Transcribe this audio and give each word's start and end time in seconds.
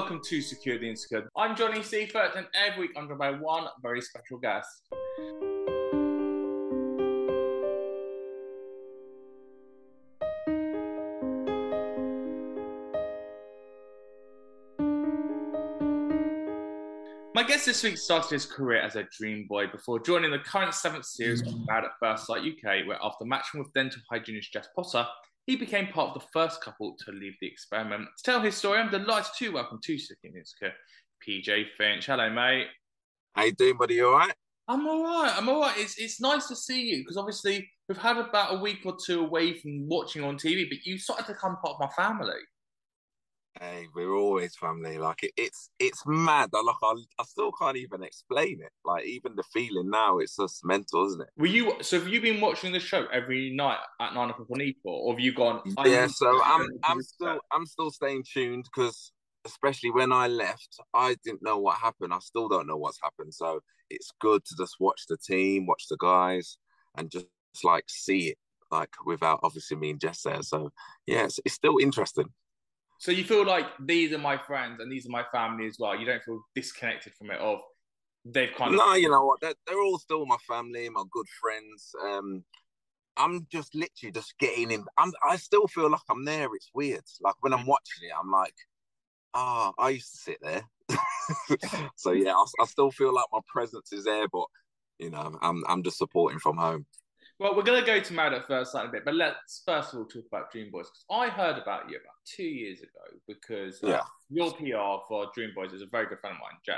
welcome 0.00 0.20
to 0.24 0.40
Secure 0.40 0.78
the 0.78 0.88
Insecure. 0.88 1.28
I'm 1.36 1.54
Johnny 1.54 1.82
Seifert, 1.82 2.34
and 2.34 2.46
every 2.54 2.86
week 2.86 2.92
I'm 2.96 3.06
joined 3.06 3.18
by 3.18 3.32
one 3.32 3.66
very 3.82 4.00
special 4.00 4.38
guest. 4.38 4.66
My 17.34 17.42
guest 17.46 17.66
this 17.66 17.82
week 17.82 17.98
started 17.98 18.30
his 18.30 18.46
career 18.46 18.80
as 18.80 18.96
a 18.96 19.06
dream 19.18 19.44
boy 19.50 19.66
before 19.66 20.00
joining 20.00 20.30
the 20.30 20.38
current 20.38 20.72
seventh 20.72 21.04
series 21.04 21.42
of 21.42 21.52
Married 21.66 21.84
at 21.84 21.90
First 22.00 22.26
Sight 22.26 22.40
UK, 22.40 22.86
where 22.86 22.98
after 23.02 23.26
matching 23.26 23.60
with 23.60 23.70
dental 23.74 24.00
hygienist 24.10 24.50
Jess 24.50 24.68
Potter, 24.74 25.06
he 25.50 25.56
became 25.56 25.88
part 25.88 26.10
of 26.10 26.22
the 26.22 26.28
first 26.32 26.62
couple 26.62 26.94
to 27.04 27.10
leave 27.10 27.34
the 27.40 27.48
experiment. 27.48 28.06
To 28.18 28.22
tell 28.22 28.40
his 28.40 28.54
story, 28.54 28.78
I'm 28.78 28.88
delighted 28.88 29.32
to 29.38 29.48
welcome 29.48 29.80
to 29.82 29.96
the 29.96 30.28
Insecure, 30.28 30.72
PJ 31.26 31.64
Finch. 31.76 32.06
Hello, 32.06 32.30
mate. 32.30 32.68
How 33.32 33.42
you 33.42 33.52
doing, 33.52 33.76
buddy? 33.76 33.94
You 33.94 34.10
all 34.10 34.18
right? 34.18 34.32
I'm 34.68 34.86
all 34.86 35.02
right. 35.02 35.34
I'm 35.36 35.48
all 35.48 35.60
right. 35.60 35.76
It's 35.76 35.98
it's 35.98 36.20
nice 36.20 36.46
to 36.46 36.54
see 36.54 36.82
you 36.82 36.98
because 36.98 37.16
obviously 37.16 37.68
we've 37.88 37.98
had 37.98 38.16
about 38.16 38.54
a 38.54 38.60
week 38.60 38.78
or 38.84 38.96
two 39.04 39.24
away 39.24 39.54
from 39.54 39.88
watching 39.88 40.22
on 40.22 40.36
TV, 40.36 40.68
but 40.68 40.86
you 40.86 40.98
started 40.98 41.26
to 41.26 41.32
become 41.32 41.56
part 41.56 41.74
of 41.74 41.80
my 41.80 41.88
family. 42.00 42.38
Hey, 43.58 43.86
we're 43.94 44.14
always 44.14 44.54
family. 44.54 44.98
Like 44.98 45.22
it, 45.22 45.32
it's 45.36 45.70
it's 45.78 46.02
mad. 46.06 46.50
I 46.54 46.62
like 46.62 46.76
I, 46.82 46.94
I 47.18 47.24
still 47.24 47.50
can't 47.52 47.76
even 47.76 48.02
explain 48.02 48.60
it. 48.62 48.70
Like 48.84 49.04
even 49.06 49.34
the 49.34 49.42
feeling 49.52 49.90
now, 49.90 50.18
it's 50.18 50.36
just 50.36 50.64
mental, 50.64 51.06
isn't 51.06 51.22
it? 51.22 51.28
Were 51.36 51.46
you 51.46 51.74
so? 51.80 51.98
Have 51.98 52.08
you 52.08 52.20
been 52.20 52.40
watching 52.40 52.72
the 52.72 52.78
show 52.78 53.06
every 53.12 53.50
night 53.50 53.78
at 54.00 54.14
nine 54.14 54.30
o'clock 54.30 54.48
on 54.50 54.60
E4, 54.60 54.74
or 54.84 55.12
have 55.12 55.20
you 55.20 55.32
gone? 55.32 55.62
Yeah. 55.84 56.06
So 56.06 56.40
I'm 56.44 56.68
I'm 56.84 57.02
still? 57.02 57.40
I'm 57.52 57.66
still 57.66 57.90
staying 57.90 58.24
tuned 58.32 58.66
because 58.72 59.12
especially 59.44 59.90
when 59.90 60.12
I 60.12 60.28
left, 60.28 60.78
I 60.94 61.16
didn't 61.24 61.42
know 61.42 61.58
what 61.58 61.78
happened. 61.78 62.12
I 62.14 62.18
still 62.20 62.48
don't 62.48 62.66
know 62.66 62.76
what's 62.76 63.00
happened. 63.02 63.34
So 63.34 63.60
it's 63.88 64.12
good 64.20 64.44
to 64.44 64.54
just 64.56 64.76
watch 64.78 65.06
the 65.08 65.16
team, 65.16 65.66
watch 65.66 65.86
the 65.90 65.96
guys, 65.98 66.56
and 66.96 67.10
just 67.10 67.26
like 67.64 67.84
see 67.88 68.28
it 68.28 68.38
like 68.70 68.90
without 69.04 69.40
obviously 69.42 69.76
me 69.76 69.90
and 69.90 70.00
Jess 70.00 70.22
there. 70.22 70.42
So 70.42 70.70
yeah, 71.06 71.24
it's, 71.24 71.40
it's 71.44 71.54
still 71.54 71.78
interesting. 71.78 72.26
So 73.00 73.12
you 73.12 73.24
feel 73.24 73.46
like 73.46 73.64
these 73.80 74.12
are 74.12 74.18
my 74.18 74.36
friends 74.36 74.78
and 74.78 74.92
these 74.92 75.06
are 75.06 75.10
my 75.10 75.24
family 75.32 75.66
as 75.66 75.78
well. 75.78 75.98
You 75.98 76.04
don't 76.04 76.22
feel 76.22 76.42
disconnected 76.54 77.14
from 77.14 77.30
it. 77.30 77.38
Of 77.38 77.60
they've 78.26 78.52
kind 78.54 78.74
of 78.74 78.78
No, 78.78 78.92
you 78.92 79.08
know 79.08 79.24
what? 79.24 79.40
They're, 79.40 79.54
they're 79.66 79.80
all 79.80 79.98
still 79.98 80.26
my 80.26 80.36
family, 80.46 80.86
my 80.90 81.04
good 81.10 81.26
friends. 81.40 81.94
Um, 82.04 82.44
I'm 83.16 83.46
just 83.50 83.74
literally 83.74 84.12
just 84.12 84.38
getting 84.38 84.70
in. 84.70 84.84
I'm. 84.98 85.12
I 85.26 85.36
still 85.36 85.66
feel 85.66 85.90
like 85.90 86.02
I'm 86.10 86.26
there. 86.26 86.54
It's 86.54 86.70
weird. 86.74 87.00
Like 87.22 87.36
when 87.40 87.54
I'm 87.54 87.66
watching 87.66 88.06
it, 88.06 88.12
I'm 88.18 88.30
like, 88.30 88.54
ah, 89.32 89.72
I 89.78 89.88
used 89.90 90.12
to 90.12 90.18
sit 90.18 90.38
there. 90.42 90.68
so 91.96 92.12
yeah, 92.12 92.34
I, 92.34 92.44
I 92.60 92.66
still 92.66 92.90
feel 92.90 93.14
like 93.14 93.26
my 93.32 93.40
presence 93.46 93.94
is 93.94 94.04
there, 94.04 94.28
but 94.28 94.44
you 94.98 95.08
know, 95.08 95.38
I'm 95.40 95.64
I'm 95.66 95.82
just 95.82 95.96
supporting 95.96 96.38
from 96.38 96.58
home. 96.58 96.84
Well, 97.40 97.56
we're 97.56 97.62
going 97.62 97.80
to 97.80 97.86
go 97.86 97.98
to 97.98 98.12
Married 98.12 98.34
at 98.34 98.46
First 98.46 98.72
Sight 98.72 98.86
a 98.86 98.92
bit, 98.92 99.02
but 99.02 99.14
let's 99.14 99.62
first 99.66 99.94
of 99.94 99.98
all 99.98 100.04
talk 100.04 100.24
about 100.30 100.52
Dream 100.52 100.70
Boys. 100.70 100.88
Because 100.90 101.06
I 101.10 101.30
heard 101.34 101.56
about 101.56 101.88
you 101.88 101.96
about 101.96 102.14
two 102.26 102.44
years 102.44 102.80
ago 102.80 103.18
because 103.26 103.82
uh, 103.82 104.02
your 104.28 104.52
PR 104.52 105.02
for 105.08 105.30
Dream 105.34 105.52
Boys 105.54 105.72
is 105.72 105.80
a 105.80 105.86
very 105.90 106.06
good 106.06 106.18
friend 106.20 106.36
of 106.36 106.40
mine, 106.42 106.60
Jen. 106.66 106.76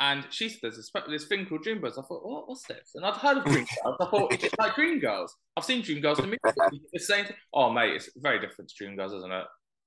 And 0.00 0.26
she 0.30 0.48
said 0.48 0.58
there's 0.62 0.78
a 0.78 0.82
spe- 0.82 1.08
this 1.08 1.26
thing 1.26 1.46
called 1.46 1.62
Dream 1.62 1.80
Boys. 1.80 1.98
I 1.98 2.02
thought, 2.02 2.26
what, 2.26 2.48
what's 2.48 2.66
this? 2.66 2.90
And 2.96 3.06
I'd 3.06 3.14
heard 3.14 3.38
of 3.38 3.44
Dream 3.44 3.64
Girls. 3.84 3.96
I 4.00 4.04
thought, 4.06 4.32
it's 4.32 4.54
like 4.58 4.74
Dream 4.74 4.98
Girls. 4.98 5.32
I've 5.56 5.64
seen 5.64 5.82
Dream 5.82 6.00
Girls 6.00 6.18
in. 6.18 6.32
It's 6.34 6.90
the 6.92 6.98
same 6.98 7.26
thing. 7.26 7.36
Oh, 7.54 7.70
mate, 7.72 7.92
it's 7.94 8.10
very 8.16 8.40
different 8.40 8.68
to 8.70 8.74
Dream 8.76 8.96
Girls, 8.96 9.12
isn't 9.12 9.32
it? 9.32 9.44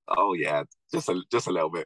Oh 0.08 0.34
yeah, 0.34 0.64
just 0.94 1.10
a 1.10 1.22
just 1.30 1.48
a 1.48 1.52
little 1.52 1.70
bit. 1.70 1.86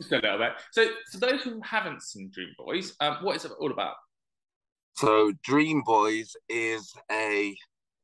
Just 0.00 0.12
a 0.12 0.16
little 0.16 0.38
bit. 0.38 0.52
So, 0.72 0.88
for 1.12 1.18
those 1.18 1.42
who 1.42 1.60
haven't 1.62 2.02
seen 2.02 2.30
Dream 2.34 2.50
Boys, 2.58 2.94
um, 3.00 3.18
what 3.22 3.36
is 3.36 3.44
it 3.44 3.52
all 3.58 3.70
about? 3.70 3.94
So 4.98 5.32
Dream 5.42 5.82
Boys 5.84 6.34
is 6.48 6.94
a 7.12 7.54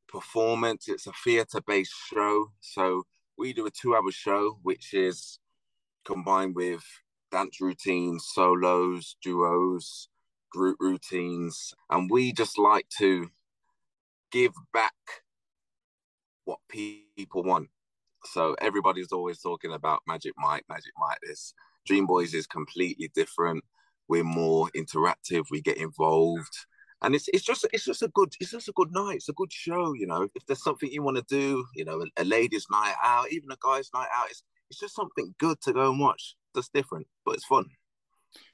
performance. 0.07 0.87
It's 0.87 1.07
a 1.07 1.11
theatre-based 1.23 1.93
show. 2.13 2.51
So 2.61 3.01
we 3.35 3.51
do 3.51 3.65
a 3.65 3.71
two-hour 3.71 4.11
show, 4.11 4.59
which 4.61 4.93
is 4.93 5.39
combined 6.05 6.53
with 6.55 6.83
dance 7.31 7.59
routines, 7.59 8.29
solos, 8.31 9.15
duos, 9.23 10.07
group 10.51 10.77
routines, 10.79 11.73
and 11.89 12.11
we 12.11 12.31
just 12.31 12.59
like 12.59 12.87
to 12.99 13.27
give 14.31 14.53
back 14.71 14.93
what 16.45 16.59
people 16.69 17.43
want. 17.43 17.69
So 18.25 18.55
everybody's 18.61 19.11
always 19.11 19.41
talking 19.41 19.73
about 19.73 20.03
Magic 20.07 20.33
Mike, 20.37 20.65
Magic 20.69 20.93
Mike. 20.99 21.17
This 21.23 21.55
Dream 21.87 22.05
Boys 22.05 22.35
is 22.35 22.45
completely 22.45 23.09
different. 23.15 23.63
We're 24.07 24.23
more 24.23 24.69
interactive. 24.77 25.45
We 25.49 25.61
get 25.61 25.77
involved 25.77 26.67
and 27.03 27.15
it's 27.15 27.27
it's 27.33 27.43
just 27.43 27.65
it's 27.73 27.85
just 27.85 28.01
a 28.01 28.07
good 28.09 28.33
it's 28.39 28.51
just 28.51 28.69
a 28.69 28.73
good 28.73 28.91
night. 28.91 29.17
It's 29.17 29.29
a 29.29 29.33
good 29.33 29.51
show, 29.51 29.93
you 29.93 30.07
know. 30.07 30.27
If 30.35 30.45
there's 30.45 30.63
something 30.63 30.89
you 30.91 31.03
want 31.03 31.17
to 31.17 31.23
do, 31.27 31.65
you 31.75 31.85
know, 31.85 32.01
a, 32.01 32.21
a 32.21 32.23
ladies' 32.23 32.67
night 32.71 32.95
out, 33.03 33.31
even 33.31 33.51
a 33.51 33.57
guy's 33.63 33.89
night 33.93 34.07
out, 34.13 34.29
it's 34.29 34.43
it's 34.69 34.79
just 34.79 34.95
something 34.95 35.35
good 35.39 35.61
to 35.61 35.73
go 35.73 35.89
and 35.91 35.99
watch. 35.99 36.35
That's 36.55 36.69
different, 36.69 37.07
but 37.25 37.35
it's 37.35 37.45
fun. 37.45 37.65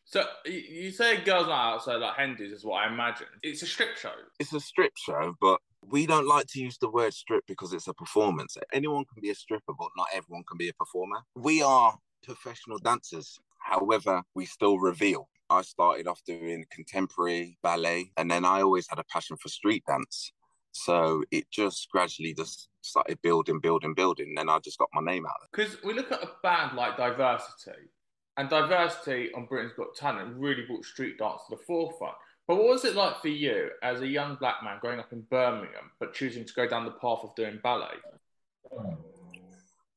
So, 0.04 0.26
you- 0.46 0.92
say 0.92 1.22
Girls 1.24 1.48
Night 1.48 1.74
Out, 1.74 1.84
so 1.84 1.98
like 1.98 2.16
Hendy's 2.16 2.52
is 2.52 2.66
what 2.66 2.84
I 2.84 2.92
imagine. 2.92 3.28
It's 3.44 3.62
a 3.62 3.68
strip 3.68 3.96
show. 3.96 4.12
It's 4.40 4.54
a 4.54 4.60
strip 4.60 4.94
show, 4.98 5.36
but 5.40 5.62
we 5.86 6.08
don't 6.08 6.28
like 6.28 6.48
to 6.48 6.60
use 6.60 6.78
the 6.80 6.90
word 6.90 7.14
strip 7.14 7.46
because 7.48 7.74
it's 7.74 7.88
a 7.88 7.94
performance. 7.94 8.58
Anyone 8.74 9.06
can 9.06 9.22
be 9.22 9.30
a 9.30 9.36
stripper, 9.36 9.74
but 9.78 9.90
not 9.96 10.08
everyone 10.14 10.44
can 10.50 10.58
be 10.58 10.70
a 10.70 10.74
performer. 10.74 11.20
We 11.36 11.62
are 11.62 11.96
professional 12.24 12.80
dancers. 12.80 13.40
However, 13.60 14.24
we 14.34 14.46
still 14.46 14.80
reveal. 14.80 15.30
I 15.50 15.62
started 15.64 16.08
off 16.08 16.22
doing 16.26 16.66
contemporary 16.72 17.58
ballet, 17.64 18.12
and 18.18 18.30
then 18.30 18.46
I 18.46 18.62
always 18.62 18.88
had 18.90 19.00
a 19.00 19.04
passion 19.06 19.38
for 19.38 19.50
street 19.50 19.84
dance. 19.88 20.32
So 20.72 21.24
it 21.32 21.50
just 21.52 21.90
gradually 21.92 22.34
just 22.34 22.70
started 22.82 23.20
building, 23.22 23.60
building, 23.60 23.94
building. 23.94 24.28
And 24.30 24.38
Then 24.38 24.50
I 24.50 24.60
just 24.60 24.78
got 24.78 24.90
my 24.94 25.02
name 25.02 25.26
out. 25.26 25.34
Of 25.42 25.52
Because 25.52 25.82
we 25.84 25.94
look 25.94 26.12
at 26.12 26.24
a 26.24 26.30
band 26.44 26.78
like 26.78 26.98
Diversity, 26.98 27.90
and 28.38 28.50
Diversity 28.50 29.32
on 29.34 29.46
Britain's 29.46 29.74
Got 29.74 29.96
Talent 29.96 30.36
really 30.38 30.66
brought 30.68 30.86
street 30.86 31.18
dance 31.18 31.42
to 31.50 31.56
the 31.56 31.64
forefront. 31.64 32.16
But 32.48 32.56
what 32.56 32.68
was 32.68 32.86
it 32.86 32.96
like 32.96 33.22
for 33.22 33.28
you 33.28 33.70
as 33.84 34.02
a 34.02 34.08
young 34.08 34.36
black 34.40 34.64
man 34.64 34.78
growing 34.82 35.00
up 35.00 35.12
in 35.12 35.22
Birmingham, 35.30 35.92
but 36.00 36.14
choosing 36.14 36.46
to 36.46 36.54
go 36.54 36.68
down 36.68 36.86
the 36.86 36.92
path 36.92 37.20
of 37.24 37.36
doing 37.36 37.60
ballet? 37.62 37.98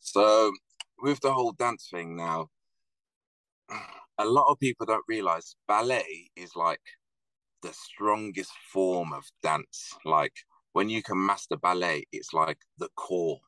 So 0.00 0.52
with 1.00 1.20
the 1.20 1.32
whole 1.32 1.52
dance 1.52 1.88
thing 1.90 2.16
now, 2.16 2.48
a 4.18 4.24
lot 4.24 4.50
of 4.50 4.58
people 4.58 4.86
don't 4.86 5.04
realize 5.08 5.56
ballet 5.66 6.30
is 6.36 6.54
like 6.56 6.80
the 7.62 7.72
strongest 7.72 8.52
form 8.72 9.12
of 9.12 9.24
dance. 9.42 9.94
Like 10.04 10.34
when 10.72 10.88
you 10.88 11.02
can 11.02 11.24
master 11.24 11.56
ballet, 11.56 12.04
it's 12.12 12.32
like 12.32 12.58
the 12.78 12.88
core 12.96 13.38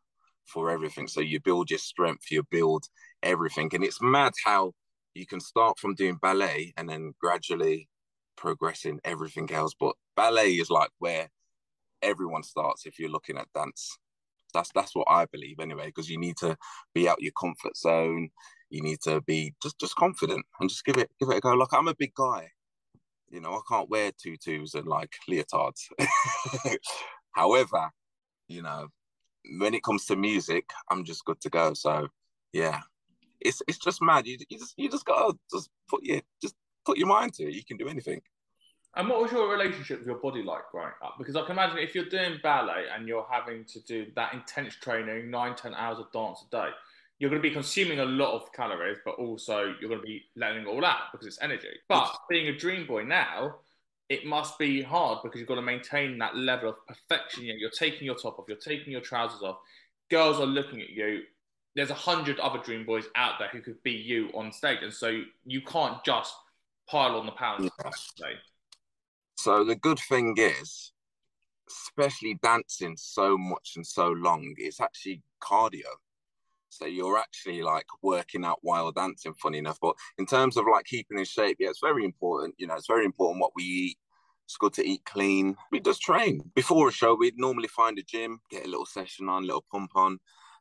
for 0.47 0.71
everything. 0.71 1.09
So 1.09 1.21
you 1.21 1.41
build 1.41 1.71
your 1.71 1.79
strength, 1.79 2.31
you 2.31 2.43
build 2.51 2.85
everything. 3.23 3.71
And 3.73 3.85
it's 3.85 4.03
mad 4.03 4.33
how 4.45 4.73
you 5.15 5.27
can 5.27 5.41
start 5.41 5.79
from 5.79 5.95
doing 5.95 6.19
ballet 6.21 6.73
and 6.77 6.89
then 6.89 7.15
gradually 7.21 7.89
progressing 8.37 9.01
everything 9.05 9.51
else. 9.53 9.75
But 9.79 9.95
ballet 10.17 10.53
is 10.53 10.71
like 10.71 10.91
where 10.99 11.29
everyone 12.03 12.43
starts 12.43 12.87
if 12.87 12.99
you're 12.99 13.11
looking 13.11 13.39
at 13.39 13.49
dance. 13.55 13.99
That's 14.53 14.71
that's 14.73 14.95
what 14.95 15.09
I 15.11 15.25
believe 15.27 15.59
anyway, 15.59 15.87
because 15.87 16.09
you 16.09 16.19
need 16.19 16.37
to 16.39 16.57
be 16.95 17.09
out 17.09 17.23
your 17.23 17.33
comfort 17.33 17.77
zone. 17.77 18.29
You 18.75 18.83
need 18.83 19.01
to 19.03 19.21
be 19.21 19.55
just 19.63 19.79
just 19.79 19.95
confident 19.95 20.45
and 20.59 20.69
just 20.69 20.85
give 20.85 20.97
it 20.97 21.09
give 21.21 21.31
it 21.31 21.37
a 21.37 21.41
go. 21.41 21.53
Like 21.53 21.73
I'm 21.73 21.87
a 21.87 21.95
big 21.95 22.13
guy. 22.13 22.51
You 23.31 23.41
know, 23.41 23.55
I 23.55 23.61
can't 23.69 23.89
wear 23.89 24.11
tutus 24.11 24.75
and 24.75 24.89
like 24.89 25.13
leotards. 25.31 25.83
However, 27.31 27.91
you 28.49 28.63
know, 28.63 28.89
when 29.61 29.75
it 29.75 29.85
comes 29.85 30.07
to 30.07 30.17
music, 30.17 30.71
I'm 30.91 31.05
just 31.05 31.25
good 31.25 31.41
to 31.43 31.51
go. 31.51 31.75
So 31.75 32.09
yeah, 32.53 32.81
it's 33.41 33.63
it's 33.69 33.79
just 33.79 34.03
mad. 34.03 34.27
You, 34.27 34.39
you 34.49 34.59
just 34.59 34.75
you 34.77 34.91
just 34.91 35.05
gotta 35.05 35.39
just 35.53 35.71
put 35.89 36.03
your 36.03 36.23
just 36.43 36.57
put 36.85 36.99
your 36.99 37.07
mind 37.07 37.35
to 37.35 37.45
it. 37.45 37.55
You 37.55 37.63
can 37.65 37.77
do 37.77 37.87
anything. 37.87 38.23
And 38.97 39.09
what 39.09 39.23
was 39.23 39.31
your 39.31 39.49
relationship 39.49 40.01
with 40.01 40.09
your 40.09 40.19
body 40.19 40.43
like 40.43 40.69
growing 40.73 40.91
up? 41.01 41.15
Because 41.17 41.37
I 41.37 41.43
can 41.43 41.53
imagine 41.53 41.79
if 41.79 41.95
you're 41.95 42.09
doing 42.09 42.41
ballet 42.43 42.87
and 42.93 43.07
you're 43.07 43.27
having 43.31 43.65
to 43.67 43.81
do 43.85 44.07
that 44.17 44.35
intense 44.35 44.75
training, 44.75 45.31
nine, 45.31 45.55
ten 45.55 45.75
hours 45.75 46.01
of 46.01 46.11
dance 46.11 46.45
a 46.47 46.51
day, 46.51 46.71
you're 47.25 47.31
going 47.31 47.41
to 47.41 47.49
be 47.49 47.55
consuming 47.55 48.01
a 48.01 48.05
lot 48.05 48.35
of 48.35 48.53
calories, 48.53 48.99
but 49.03 49.13
also 49.13 49.75
you're 49.81 49.89
going 49.89 49.99
to 49.99 50.07
be 50.07 50.25
letting 50.37 50.65
it 50.65 50.67
all 50.67 50.85
out 50.85 51.11
because 51.11 51.27
it's 51.27 51.39
energy. 51.41 51.71
But 51.89 52.15
being 52.29 52.49
a 52.49 52.55
dream 52.55 52.87
boy 52.87 53.05
now, 53.05 53.55
it 54.11 54.27
must 54.27 54.59
be 54.59 54.83
hard 54.83 55.21
because 55.23 55.41
you've 55.41 55.49
got 55.49 55.55
to 55.55 55.63
maintain 55.63 56.19
that 56.19 56.37
level 56.37 56.69
of 56.69 56.77
perfection. 56.87 57.45
You're 57.45 57.71
taking 57.71 58.05
your 58.05 58.17
top 58.17 58.39
off, 58.39 58.45
you're 58.47 58.59
taking 58.59 58.93
your 58.93 59.01
trousers 59.01 59.41
off. 59.41 59.57
Girls 60.11 60.39
are 60.39 60.45
looking 60.45 60.83
at 60.83 60.91
you. 60.91 61.23
There's 61.75 61.89
a 61.89 61.95
hundred 61.95 62.39
other 62.41 62.59
dream 62.59 62.85
boys 62.85 63.07
out 63.17 63.39
there 63.39 63.49
who 63.49 63.63
could 63.63 63.83
be 63.83 63.93
you 63.93 64.29
on 64.35 64.53
stage, 64.53 64.81
and 64.83 64.93
so 64.93 65.23
you 65.47 65.63
can't 65.63 66.05
just 66.05 66.35
pile 66.91 67.17
on 67.17 67.25
the 67.25 67.33
pounds. 67.33 67.71
Yeah. 68.21 68.27
So 69.37 69.65
the 69.65 69.77
good 69.77 69.99
thing 70.11 70.35
is, 70.37 70.93
especially 71.71 72.39
dancing 72.43 72.99
so 72.99 73.39
much 73.39 73.73
and 73.77 73.87
so 73.87 74.09
long, 74.09 74.53
it's 74.59 74.79
actually 74.79 75.23
cardio. 75.43 75.89
So 76.77 76.87
you're 76.87 77.19
actually 77.19 77.63
like 77.63 77.87
working 78.03 78.45
out 78.45 78.59
while 78.63 78.93
dancing, 78.93 79.35
funny 79.35 79.59
enough. 79.59 79.79
But 79.81 79.97
in 80.19 80.27
terms 80.27 80.57
of 80.57 80.65
like 80.71 80.87
keeping 80.87 81.19
in 81.19 81.25
shape, 81.25 81.57
yeah, 81.61 81.71
it's 81.71 81.81
very 81.81 82.05
important. 82.05 82.55
You 82.59 82.67
know, 82.67 82.75
it's 82.75 82.87
very 82.87 83.05
important 83.05 83.41
what 83.41 83.53
we 83.55 83.63
eat. 83.63 83.99
It's 84.47 84.57
good 84.57 84.75
to 84.75 84.87
eat 84.87 85.05
clean. 85.07 85.57
We 85.73 85.81
just 85.81 86.03
train. 86.03 86.51
Before 86.55 86.89
a 86.89 86.93
show, 86.93 87.15
we'd 87.15 87.39
normally 87.39 87.69
find 87.69 87.99
a 87.99 88.03
gym, 88.03 88.41
get 88.51 88.67
a 88.67 88.69
little 88.69 88.87
session 88.87 89.29
on, 89.29 89.47
little 89.47 89.65
pump 89.71 89.93
on. 89.95 90.19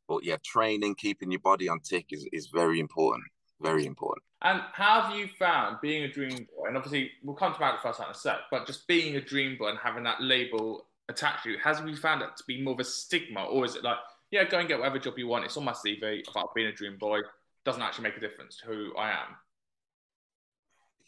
But 0.08 0.24
yeah, 0.24 0.38
training, 0.44 0.96
keeping 0.96 1.32
your 1.32 1.42
body 1.42 1.68
on 1.68 1.80
tick 1.82 2.08
is, 2.12 2.28
is 2.32 2.48
very 2.48 2.80
important. 2.80 3.24
Very 3.62 3.86
important. 3.86 4.24
And 4.42 4.62
how 4.74 5.02
have 5.02 5.18
you 5.18 5.28
found 5.28 5.78
being 5.82 6.04
a 6.04 6.12
dream 6.12 6.48
boy? 6.56 6.68
And 6.68 6.76
obviously, 6.76 7.12
we'll 7.24 7.36
come 7.36 7.54
to 7.54 7.60
that 7.60 7.82
first 7.82 8.00
in 8.00 8.06
a 8.06 8.14
sec, 8.14 8.40
but 8.52 8.68
just 8.68 8.88
being 8.88 9.16
a 9.16 9.22
dream 9.22 9.58
boy 9.58 9.70
and 9.70 9.80
having 9.80 10.04
that 10.04 10.22
label 10.22 10.88
attached 11.08 11.44
to 11.44 11.52
you, 11.52 11.58
has 11.64 11.82
we 11.82 11.96
found 11.96 12.22
it 12.22 12.30
to 12.38 12.44
be 12.46 12.62
more 12.62 12.74
of 12.74 12.80
a 12.80 12.84
stigma, 12.84 13.46
or 13.46 13.66
is 13.66 13.76
it 13.76 13.84
like 13.84 13.98
yeah, 14.34 14.44
go 14.46 14.58
and 14.58 14.68
get 14.68 14.80
whatever 14.80 14.98
job 14.98 15.14
you 15.20 15.28
want. 15.28 15.46
It's 15.46 15.58
on 15.58 15.64
my 15.64 15.74
CV 15.74 16.28
about 16.28 16.56
being 16.56 16.68
a 16.68 16.72
dream 16.72 16.98
boy. 16.98 17.20
Doesn't 17.66 17.84
actually 17.84 18.06
make 18.06 18.18
a 18.18 18.20
difference 18.20 18.58
to 18.58 18.66
who 18.66 18.96
I 18.98 19.12
am. 19.12 19.36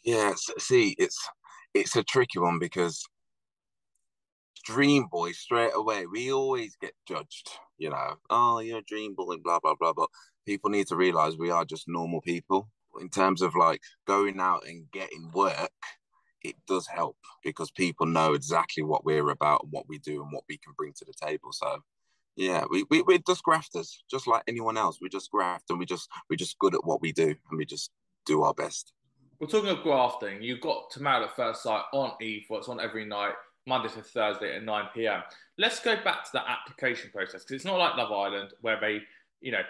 Yes, 0.04 0.48
see, 0.58 0.94
it's 0.96 1.18
it's 1.74 1.96
a 1.96 2.04
tricky 2.04 2.38
one 2.38 2.60
because 2.60 3.04
dream 4.64 5.06
boy 5.10 5.32
straight 5.32 5.72
away 5.74 6.06
we 6.06 6.32
always 6.32 6.76
get 6.80 6.92
judged. 7.06 7.50
You 7.78 7.90
know, 7.90 8.14
oh, 8.30 8.60
you're 8.60 8.78
a 8.78 8.84
dream 8.84 9.16
boy, 9.16 9.38
blah 9.42 9.58
blah 9.58 9.74
blah. 9.74 9.92
But 9.92 10.08
people 10.46 10.70
need 10.70 10.86
to 10.86 10.96
realize 10.96 11.36
we 11.36 11.50
are 11.50 11.64
just 11.64 11.88
normal 11.88 12.20
people. 12.20 12.68
In 13.00 13.10
terms 13.10 13.42
of 13.42 13.56
like 13.56 13.80
going 14.06 14.38
out 14.38 14.64
and 14.68 14.88
getting 14.92 15.32
work, 15.34 15.72
it 16.42 16.54
does 16.68 16.86
help 16.86 17.16
because 17.42 17.72
people 17.72 18.06
know 18.06 18.34
exactly 18.34 18.84
what 18.84 19.04
we're 19.04 19.30
about 19.30 19.64
and 19.64 19.72
what 19.72 19.88
we 19.88 19.98
do 19.98 20.22
and 20.22 20.32
what 20.32 20.44
we 20.48 20.58
can 20.58 20.74
bring 20.76 20.92
to 20.98 21.04
the 21.04 21.26
table. 21.26 21.50
So 21.52 21.82
yeah, 22.36 22.64
we, 22.70 22.84
we 22.90 23.02
we're 23.02 23.18
just 23.26 23.42
grafters, 23.42 24.04
just 24.10 24.26
like 24.26 24.42
anyone 24.46 24.76
else. 24.76 24.98
We 25.00 25.08
just 25.08 25.30
graft 25.30 25.70
and 25.70 25.78
we 25.78 25.86
just 25.86 26.08
we're 26.28 26.36
just 26.36 26.58
good 26.58 26.74
at 26.74 26.84
what 26.84 27.00
we 27.00 27.12
do 27.12 27.34
and 27.50 27.58
we 27.58 27.64
just 27.64 27.90
do 28.26 28.42
our 28.42 28.52
best. 28.52 28.92
We're 29.40 29.48
talking 29.48 29.70
of 29.70 29.82
grafting. 29.82 30.42
You 30.42 30.58
got 30.60 30.90
to 30.92 31.02
Married 31.02 31.24
at 31.24 31.36
First 31.36 31.62
Sight 31.62 31.82
on 31.92 32.12
E4. 32.22 32.46
It's 32.50 32.68
on 32.68 32.80
every 32.80 33.04
night, 33.04 33.34
Monday 33.66 33.88
to 33.88 34.02
Thursday 34.02 34.56
at 34.56 34.64
9 34.64 34.84
p.m. 34.94 35.22
Let's 35.58 35.80
go 35.80 35.96
back 35.96 36.24
to 36.24 36.30
that 36.34 36.44
application 36.46 37.10
process 37.10 37.42
because 37.42 37.56
it's 37.56 37.64
not 37.64 37.78
like 37.78 37.96
Love 37.96 38.12
Island 38.12 38.52
where 38.60 38.78
they, 38.80 39.00
you 39.40 39.52
know, 39.52 39.62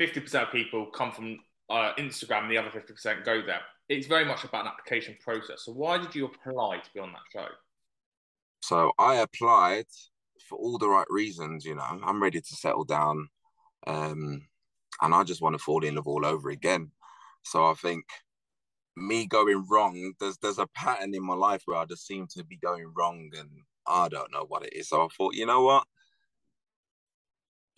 50% 0.00 0.34
of 0.42 0.52
people 0.52 0.86
come 0.86 1.10
from 1.10 1.38
uh, 1.70 1.92
Instagram 1.98 2.42
and 2.42 2.50
the 2.50 2.58
other 2.58 2.70
50% 2.70 3.24
go 3.24 3.42
there. 3.44 3.60
It's 3.88 4.06
very 4.06 4.24
much 4.24 4.44
about 4.44 4.66
an 4.66 4.72
application 4.72 5.16
process. 5.20 5.64
So 5.64 5.72
why 5.72 5.98
did 5.98 6.14
you 6.14 6.26
apply 6.26 6.78
to 6.78 6.90
be 6.94 7.00
on 7.00 7.12
that 7.12 7.22
show? 7.32 7.48
So 8.62 8.92
I 8.98 9.16
applied 9.16 9.86
for 10.48 10.58
all 10.58 10.78
the 10.78 10.88
right 10.88 11.06
reasons. 11.10 11.64
You 11.64 11.74
know, 11.74 11.82
I'm 11.82 12.22
ready 12.22 12.40
to 12.40 12.56
settle 12.56 12.84
down, 12.84 13.28
um, 13.86 14.46
and 15.00 15.14
I 15.14 15.24
just 15.24 15.42
want 15.42 15.54
to 15.54 15.62
fall 15.62 15.84
in 15.84 15.96
love 15.96 16.08
all 16.08 16.24
over 16.26 16.50
again. 16.50 16.90
So 17.42 17.64
I 17.64 17.74
think 17.74 18.04
me 18.96 19.26
going 19.26 19.64
wrong, 19.70 20.12
there's 20.20 20.38
there's 20.38 20.58
a 20.58 20.66
pattern 20.68 21.14
in 21.14 21.24
my 21.24 21.34
life 21.34 21.62
where 21.66 21.78
I 21.78 21.84
just 21.84 22.06
seem 22.06 22.26
to 22.36 22.44
be 22.44 22.56
going 22.56 22.92
wrong, 22.96 23.30
and 23.38 23.50
I 23.86 24.08
don't 24.08 24.32
know 24.32 24.44
what 24.46 24.64
it 24.64 24.72
is. 24.74 24.88
So 24.88 25.04
I 25.04 25.08
thought, 25.16 25.34
you 25.34 25.46
know 25.46 25.62
what? 25.62 25.84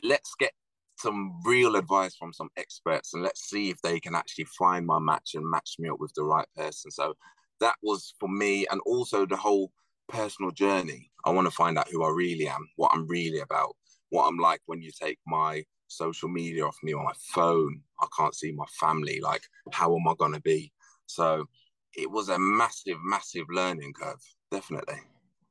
Let's 0.02 0.34
get 0.38 0.52
some 0.98 1.40
real 1.44 1.76
advice 1.76 2.14
from 2.14 2.32
some 2.32 2.50
experts 2.56 3.14
and 3.14 3.22
let's 3.22 3.48
see 3.48 3.70
if 3.70 3.80
they 3.82 3.98
can 3.98 4.14
actually 4.14 4.44
find 4.58 4.86
my 4.86 4.98
match 4.98 5.30
and 5.34 5.48
match 5.48 5.76
me 5.78 5.88
up 5.88 5.98
with 5.98 6.12
the 6.14 6.22
right 6.22 6.46
person. 6.54 6.90
So 6.90 7.14
that 7.60 7.76
was 7.82 8.14
for 8.18 8.28
me, 8.28 8.66
and 8.70 8.80
also 8.86 9.26
the 9.26 9.36
whole 9.36 9.70
personal 10.10 10.50
journey. 10.50 11.10
I 11.24 11.30
want 11.30 11.46
to 11.46 11.50
find 11.50 11.78
out 11.78 11.88
who 11.88 12.04
I 12.04 12.10
really 12.10 12.48
am, 12.48 12.68
what 12.76 12.92
I'm 12.94 13.06
really 13.06 13.40
about, 13.40 13.76
what 14.10 14.26
I'm 14.26 14.38
like 14.38 14.60
when 14.66 14.82
you 14.82 14.90
take 14.90 15.18
my 15.26 15.64
social 15.88 16.28
media 16.28 16.66
off 16.66 16.76
me 16.82 16.92
on 16.94 17.04
my 17.04 17.12
phone. 17.18 17.80
I 18.00 18.06
can't 18.16 18.34
see 18.34 18.52
my 18.52 18.66
family. 18.78 19.20
Like, 19.20 19.42
how 19.72 19.94
am 19.94 20.08
I 20.08 20.14
going 20.18 20.32
to 20.32 20.40
be? 20.40 20.72
So 21.06 21.46
it 21.94 22.10
was 22.10 22.28
a 22.28 22.38
massive, 22.38 22.98
massive 23.04 23.46
learning 23.50 23.92
curve, 23.92 24.22
definitely. 24.50 25.00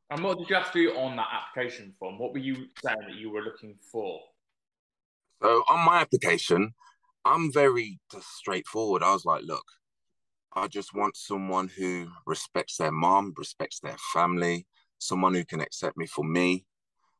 And 0.09 0.23
what 0.23 0.39
did 0.39 0.49
you 0.49 0.55
have 0.55 0.71
to 0.71 0.81
do 0.81 0.97
on 0.97 1.15
that 1.17 1.27
application 1.31 1.93
form? 1.99 2.17
What 2.17 2.33
were 2.33 2.39
you 2.39 2.55
saying 2.83 2.97
that 3.07 3.15
you 3.15 3.29
were 3.31 3.41
looking 3.41 3.75
for? 3.91 4.19
So 5.41 5.63
on 5.69 5.85
my 5.85 5.99
application, 5.99 6.73
I'm 7.25 7.53
very 7.53 7.99
straightforward. 8.19 9.03
I 9.03 9.13
was 9.13 9.25
like, 9.25 9.43
look, 9.43 9.65
I 10.55 10.67
just 10.67 10.93
want 10.93 11.15
someone 11.15 11.67
who 11.67 12.07
respects 12.25 12.77
their 12.77 12.91
mom, 12.91 13.33
respects 13.37 13.79
their 13.79 13.97
family, 14.13 14.65
someone 14.97 15.33
who 15.33 15.45
can 15.45 15.61
accept 15.61 15.97
me 15.97 16.07
for 16.07 16.23
me 16.23 16.65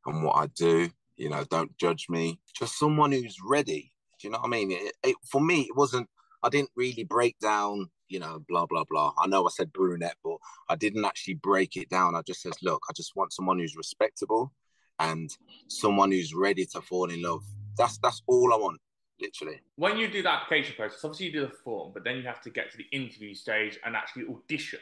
and 0.05 0.24
what 0.24 0.36
I 0.36 0.48
do. 0.48 0.89
You 1.15 1.29
know, 1.29 1.43
don't 1.50 1.77
judge 1.77 2.07
me. 2.09 2.39
Just 2.57 2.79
someone 2.79 3.12
who's 3.12 3.38
ready. 3.43 3.91
Do 4.19 4.27
you 4.27 4.31
know 4.31 4.39
what 4.39 4.48
I 4.48 4.50
mean? 4.50 4.71
It, 4.71 4.93
it, 5.03 5.15
for 5.29 5.41
me, 5.41 5.62
it 5.62 5.75
wasn't. 5.75 6.09
I 6.41 6.50
didn't 6.50 6.71
really 6.75 7.03
break 7.03 7.38
down. 7.39 7.89
You 8.07 8.19
know, 8.19 8.43
blah 8.48 8.65
blah 8.65 8.86
blah. 8.89 9.13
I 9.21 9.27
know 9.27 9.45
I 9.45 9.50
said 9.51 9.71
brunette, 9.71 10.15
but 10.24 10.38
I 10.67 10.75
didn't 10.75 11.05
actually 11.05 11.36
break 11.36 11.75
it 11.77 11.89
down. 11.89 12.15
I 12.15 12.21
just 12.25 12.41
says, 12.41 12.53
look, 12.63 12.81
I 12.89 12.93
just 12.93 13.15
want 13.15 13.33
someone 13.33 13.59
who's 13.59 13.75
respectable 13.77 14.51
and 14.98 15.29
someone 15.67 16.12
who's 16.12 16.33
ready 16.33 16.65
to 16.74 16.81
fall 16.81 17.09
in 17.12 17.21
love. 17.21 17.43
That's 17.77 18.00
that's 18.00 18.24
all 18.27 18.53
I 18.53 18.57
want 18.57 18.79
literally. 19.22 19.60
When 19.76 19.98
you 19.98 20.10
do 20.10 20.22
the 20.22 20.32
application 20.32 20.76
process, 20.76 21.04
obviously 21.04 21.28
you 21.28 21.34
do 21.34 21.42
the 21.42 21.54
form, 21.64 21.92
but 21.94 22.04
then 22.04 22.18
you 22.18 22.24
have 22.24 22.42
to 22.42 22.50
get 22.50 22.72
to 22.72 22.78
the 22.78 22.86
interview 22.92 23.34
stage 23.34 23.80
and 23.86 23.96
actually 23.96 24.26
audition. 24.28 24.80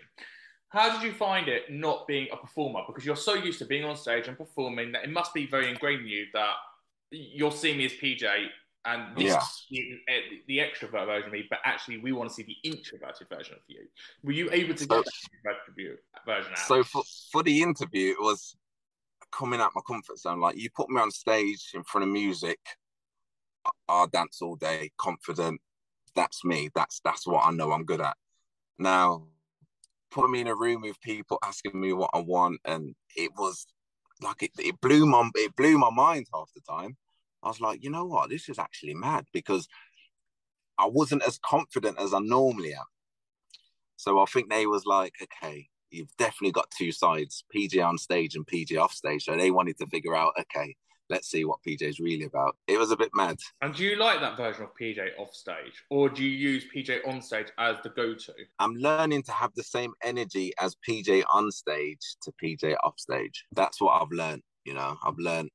How 0.69 0.91
did 0.91 1.01
you 1.01 1.13
find 1.13 1.47
it 1.47 1.71
not 1.71 2.07
being 2.07 2.27
a 2.31 2.37
performer? 2.37 2.81
Because 2.85 3.05
you're 3.05 3.15
so 3.15 3.35
used 3.35 3.59
to 3.59 3.65
being 3.65 3.85
on 3.85 3.95
stage 3.95 4.27
and 4.27 4.37
performing 4.37 4.91
that 4.91 5.03
it 5.03 5.09
must 5.09 5.33
be 5.33 5.47
very 5.47 5.69
ingrained 5.69 6.01
in 6.01 6.07
you 6.07 6.25
that 6.33 6.55
you're 7.09 7.51
seeing 7.51 7.77
me 7.77 7.85
as 7.85 7.93
PJ 7.93 8.47
and 8.87 9.15
this 9.17 9.25
yeah. 9.25 9.37
is 9.37 9.65
the, 9.69 10.43
the, 10.47 10.57
extrovert 10.59 11.05
version 11.05 11.27
of 11.27 11.33
me, 11.33 11.45
but 11.49 11.59
actually 11.65 11.97
we 11.97 12.13
want 12.13 12.29
to 12.29 12.35
see 12.35 12.43
the 12.43 12.69
introverted 12.69 13.27
version 13.29 13.55
of 13.55 13.61
you. 13.67 13.81
Were 14.23 14.31
you 14.31 14.49
able 14.51 14.75
to 14.75 14.87
get 14.87 15.05
so, 15.05 15.11
that 15.43 15.55
version 16.25 16.51
out? 16.53 16.59
So 16.59 16.83
for, 16.83 17.03
for 17.31 17.43
the 17.43 17.61
interview, 17.61 18.11
it 18.11 18.21
was 18.21 18.55
coming 19.31 19.59
out 19.59 19.71
my 19.75 19.81
comfort 19.85 20.17
zone. 20.17 20.39
Like 20.39 20.57
you 20.57 20.69
put 20.69 20.89
me 20.89 21.01
on 21.01 21.11
stage 21.11 21.71
in 21.73 21.83
front 21.83 22.07
of 22.07 22.13
music 22.13 22.59
I'll 23.87 24.07
dance 24.07 24.41
all 24.41 24.55
day, 24.55 24.91
confident. 24.97 25.61
That's 26.15 26.43
me. 26.43 26.69
That's 26.75 26.99
that's 27.03 27.27
what 27.27 27.45
I 27.45 27.51
know 27.51 27.71
I'm 27.71 27.85
good 27.85 28.01
at. 28.01 28.17
Now, 28.79 29.27
put 30.11 30.29
me 30.29 30.41
in 30.41 30.47
a 30.47 30.55
room 30.55 30.81
with 30.81 30.99
people 31.01 31.39
asking 31.43 31.79
me 31.79 31.93
what 31.93 32.11
I 32.13 32.19
want, 32.19 32.59
and 32.65 32.95
it 33.15 33.31
was 33.37 33.65
like 34.21 34.43
it, 34.43 34.51
it 34.57 34.79
blew 34.81 35.05
my 35.05 35.29
it 35.35 35.55
blew 35.55 35.77
my 35.77 35.91
mind 35.91 36.27
half 36.33 36.49
the 36.55 36.61
time. 36.61 36.97
I 37.43 37.47
was 37.49 37.61
like, 37.61 37.83
you 37.83 37.89
know 37.89 38.05
what, 38.05 38.29
this 38.29 38.49
is 38.49 38.59
actually 38.59 38.95
mad 38.95 39.25
because 39.31 39.67
I 40.77 40.87
wasn't 40.87 41.23
as 41.23 41.39
confident 41.39 41.99
as 41.99 42.13
I 42.13 42.19
normally 42.19 42.73
am. 42.73 42.85
So 43.95 44.19
I 44.19 44.25
think 44.25 44.49
they 44.49 44.67
was 44.67 44.85
like, 44.85 45.13
okay, 45.21 45.67
you've 45.89 46.15
definitely 46.17 46.51
got 46.51 46.71
two 46.71 46.91
sides, 46.91 47.43
PJ 47.55 47.83
on 47.85 47.97
stage 47.97 48.35
and 48.35 48.45
PJ 48.45 48.79
off 48.79 48.93
stage. 48.93 49.23
So 49.23 49.35
they 49.35 49.51
wanted 49.51 49.77
to 49.77 49.87
figure 49.87 50.15
out, 50.15 50.33
okay, 50.39 50.75
let's 51.09 51.29
see 51.29 51.45
what 51.45 51.59
PJ 51.65 51.81
is 51.81 51.99
really 51.99 52.25
about. 52.25 52.55
It 52.67 52.77
was 52.77 52.91
a 52.91 52.97
bit 52.97 53.11
mad. 53.13 53.37
And 53.61 53.73
do 53.73 53.83
you 53.83 53.95
like 53.95 54.19
that 54.19 54.37
version 54.37 54.63
of 54.63 54.69
PJ 54.79 55.17
off 55.17 55.33
stage, 55.33 55.83
or 55.89 56.09
do 56.09 56.23
you 56.23 56.29
use 56.29 56.65
PJ 56.73 57.07
on 57.07 57.21
stage 57.21 57.47
as 57.57 57.77
the 57.83 57.89
go-to? 57.89 58.33
I'm 58.59 58.75
learning 58.75 59.23
to 59.23 59.31
have 59.31 59.51
the 59.55 59.63
same 59.63 59.93
energy 60.03 60.53
as 60.59 60.75
PJ 60.87 61.23
on 61.33 61.51
stage 61.51 62.15
to 62.23 62.31
PJ 62.43 62.75
off 62.83 62.99
stage. 62.99 63.45
That's 63.53 63.81
what 63.81 64.01
I've 64.01 64.11
learned. 64.11 64.43
You 64.65 64.73
know, 64.73 64.97
I've 65.03 65.17
learned 65.17 65.49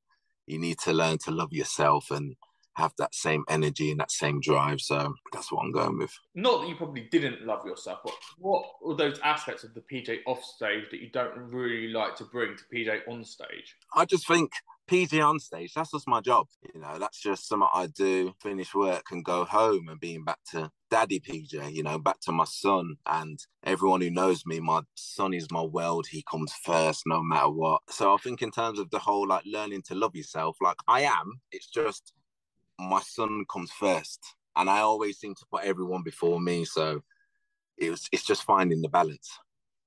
you 0.47 0.59
need 0.59 0.79
to 0.81 0.93
learn 0.93 1.19
to 1.19 1.31
love 1.31 1.53
yourself 1.53 2.11
and 2.11 2.35
have 2.75 2.93
that 2.99 3.15
same 3.15 3.45
energy 3.49 3.91
and 3.91 4.01
that 4.01 4.11
same 4.11 4.41
drive. 4.41 4.81
So 4.81 5.15
that's 5.33 5.53
what 5.53 5.63
I'm 5.63 5.73
going 5.73 5.99
with. 5.99 6.13
Not 6.35 6.63
that 6.63 6.69
you 6.69 6.77
probably 6.77 7.09
didn't 7.11 7.45
love 7.47 7.67
yourself, 7.67 8.01
but 8.05 8.15
what 8.39 8.65
are 8.87 8.97
those 8.97 9.19
aspects 9.21 9.65
of 9.65 9.75
the 9.75 9.81
PJ 9.81 10.21
off 10.27 10.43
stage 10.43 10.91
that 10.91 11.01
you 11.01 11.11
don't 11.11 11.37
really 11.37 11.89
like 11.89 12.17
to 12.17 12.25
bring 12.25 12.57
to 12.57 12.65
PJ 12.75 13.01
on 13.09 13.25
stage? 13.25 13.77
I 13.95 14.05
just 14.05 14.27
think 14.27 14.53
PJ 14.91 15.25
on 15.27 15.39
stage, 15.39 15.73
that's 15.75 15.93
just 15.93 16.09
my 16.09 16.21
job. 16.21 16.47
You 16.75 16.81
know, 16.81 16.99
that's 16.99 17.21
just 17.21 17.49
something 17.49 17.69
I 17.73 17.87
do, 17.87 18.35
finish 18.43 18.75
work 18.75 19.05
and 19.11 19.25
go 19.25 19.45
home 19.45 19.89
and 19.89 20.01
being 20.01 20.25
back 20.25 20.39
to 20.51 20.71
daddy 20.91 21.21
PJ, 21.21 21.73
you 21.73 21.83
know, 21.83 21.99
back 21.99 22.21
to 22.21 22.33
my 22.33 22.45
son. 22.45 22.97
And 23.07 23.39
everyone 23.65 24.01
who 24.01 24.11
knows 24.11 24.45
me, 24.45 24.61
my 24.61 24.83
son 24.95 25.35
is 25.35 25.51
my 25.51 25.63
world. 25.63 26.07
He 26.11 26.25
comes 26.31 26.53
first 26.65 27.05
no 27.07 27.23
matter 27.23 27.49
what. 27.49 27.81
So 27.89 28.13
I 28.13 28.19
think 28.19 28.43
in 28.43 28.51
terms 28.51 28.79
of 28.79 28.91
the 28.91 28.99
whole 28.99 29.27
like 29.27 29.45
learning 29.47 29.83
to 29.87 29.95
love 29.95 30.15
yourself, 30.15 30.57
like 30.61 30.77
I 30.89 31.03
am, 31.03 31.41
it's 31.53 31.69
just 31.69 32.13
my 32.89 33.01
son 33.01 33.45
comes 33.51 33.71
first. 33.73 34.21
And 34.55 34.69
I 34.69 34.81
always 34.81 35.19
seem 35.19 35.35
to 35.35 35.47
put 35.51 35.65
everyone 35.65 36.03
before 36.03 36.41
me. 36.41 36.65
So 36.65 37.03
it 37.79 37.91
was 37.91 38.09
it's 38.13 38.25
just 38.25 38.45
finding 38.45 38.83
the 38.83 38.89
balance. 38.89 39.31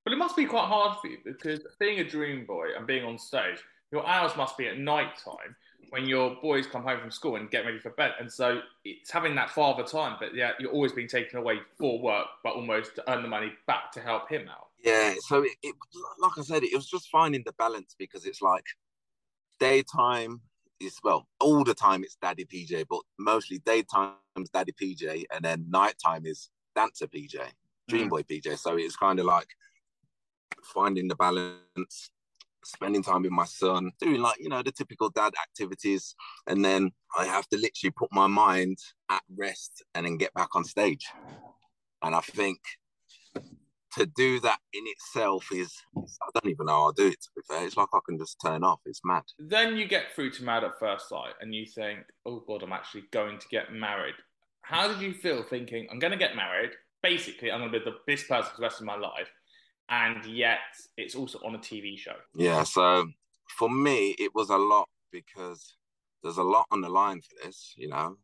But 0.03 0.13
it 0.13 0.17
must 0.17 0.35
be 0.35 0.45
quite 0.45 0.65
hard 0.65 0.97
for 0.99 1.07
you 1.07 1.17
because 1.23 1.61
being 1.79 1.99
a 1.99 2.03
dream 2.03 2.45
boy 2.45 2.67
and 2.77 2.85
being 2.85 3.03
on 3.03 3.17
stage, 3.17 3.57
your 3.91 4.05
hours 4.07 4.35
must 4.35 4.57
be 4.57 4.67
at 4.67 4.77
night 4.77 5.17
time 5.23 5.55
when 5.89 6.05
your 6.07 6.35
boys 6.41 6.67
come 6.67 6.83
home 6.83 6.99
from 6.99 7.11
school 7.11 7.35
and 7.37 7.49
get 7.49 7.65
ready 7.65 7.79
for 7.79 7.91
bed. 7.91 8.13
And 8.19 8.31
so 8.31 8.61
it's 8.83 9.11
having 9.11 9.35
that 9.35 9.49
father 9.49 9.83
time, 9.83 10.17
but 10.19 10.35
yeah, 10.35 10.51
you're 10.59 10.71
always 10.71 10.91
being 10.91 11.07
taken 11.07 11.39
away 11.39 11.59
for 11.77 11.99
work, 12.01 12.27
but 12.43 12.53
almost 12.53 12.95
to 12.95 13.11
earn 13.11 13.23
the 13.23 13.29
money 13.29 13.51
back 13.67 13.91
to 13.93 14.01
help 14.01 14.29
him 14.29 14.47
out. 14.49 14.67
Yeah. 14.83 15.15
So 15.19 15.43
it, 15.43 15.53
it 15.63 15.75
like 16.19 16.37
I 16.37 16.41
said, 16.41 16.63
it 16.63 16.75
was 16.75 16.87
just 16.87 17.09
finding 17.09 17.43
the 17.45 17.53
balance 17.53 17.95
because 17.97 18.25
it's 18.25 18.41
like 18.41 18.65
daytime 19.59 20.41
is 20.79 20.97
well, 21.03 21.27
all 21.39 21.63
the 21.63 21.73
time 21.73 22.03
it's 22.03 22.17
Daddy 22.21 22.45
PJ, 22.45 22.85
but 22.89 23.01
mostly 23.17 23.59
daytime's 23.59 24.49
Daddy 24.53 24.73
PJ, 24.73 25.25
and 25.33 25.43
then 25.43 25.65
nighttime 25.69 26.25
is 26.25 26.49
Dancer 26.75 27.07
PJ, 27.07 27.37
Dream 27.87 28.07
mm. 28.07 28.09
Boy 28.09 28.23
PJ. 28.23 28.57
So 28.57 28.77
it's 28.77 28.95
kind 28.95 29.19
of 29.19 29.25
like 29.25 29.47
finding 30.63 31.07
the 31.07 31.15
balance, 31.15 32.11
spending 32.63 33.03
time 33.03 33.23
with 33.23 33.31
my 33.31 33.45
son, 33.45 33.91
doing 33.99 34.21
like, 34.21 34.39
you 34.39 34.49
know, 34.49 34.61
the 34.61 34.71
typical 34.71 35.09
dad 35.09 35.33
activities. 35.41 36.15
And 36.47 36.63
then 36.63 36.91
I 37.17 37.25
have 37.25 37.47
to 37.49 37.57
literally 37.57 37.91
put 37.91 38.11
my 38.11 38.27
mind 38.27 38.77
at 39.09 39.23
rest 39.35 39.83
and 39.93 40.05
then 40.05 40.17
get 40.17 40.33
back 40.33 40.55
on 40.55 40.63
stage. 40.63 41.05
And 42.01 42.15
I 42.15 42.21
think 42.21 42.59
to 43.97 44.05
do 44.05 44.39
that 44.41 44.59
in 44.73 44.83
itself 44.87 45.47
is 45.51 45.73
I 45.97 46.29
don't 46.33 46.51
even 46.51 46.67
know 46.67 46.73
how 46.73 46.83
I'll 46.85 46.91
do 46.91 47.07
it 47.07 47.21
to 47.21 47.29
be 47.35 47.41
fair. 47.47 47.65
It's 47.65 47.77
like 47.77 47.89
I 47.93 47.99
can 48.07 48.17
just 48.17 48.37
turn 48.43 48.63
off. 48.63 48.79
It's 48.85 49.01
mad. 49.03 49.23
Then 49.39 49.75
you 49.77 49.87
get 49.87 50.13
through 50.13 50.31
to 50.31 50.43
Married 50.43 50.65
at 50.65 50.79
First 50.79 51.09
Sight 51.09 51.33
and 51.41 51.53
you 51.53 51.65
think, 51.65 51.99
oh 52.25 52.43
God, 52.47 52.63
I'm 52.63 52.73
actually 52.73 53.03
going 53.11 53.39
to 53.39 53.47
get 53.49 53.73
married. 53.73 54.15
How 54.61 54.87
did 54.87 55.01
you 55.01 55.13
feel 55.13 55.43
thinking, 55.43 55.87
I'm 55.91 55.99
gonna 55.99 56.17
get 56.17 56.35
married? 56.35 56.71
Basically, 57.03 57.51
I'm 57.51 57.59
gonna 57.59 57.71
be 57.71 57.79
the, 57.79 57.95
this 58.07 58.23
person 58.23 58.51
for 58.51 58.57
the 58.57 58.63
rest 58.63 58.79
of 58.79 58.85
my 58.85 58.97
life 58.97 59.29
and 59.89 60.25
yet 60.25 60.59
it's 60.97 61.15
also 61.15 61.39
on 61.45 61.55
a 61.55 61.59
TV 61.59 61.97
show. 61.97 62.15
Yeah, 62.33 62.63
so 62.63 63.07
for 63.57 63.69
me, 63.69 64.15
it 64.17 64.33
was 64.33 64.49
a 64.49 64.57
lot 64.57 64.89
because 65.11 65.75
there's 66.23 66.37
a 66.37 66.43
lot 66.43 66.65
on 66.71 66.81
the 66.81 66.89
line 66.89 67.21
for 67.21 67.45
this. 67.45 67.73
You 67.77 67.89
know, 67.89 68.17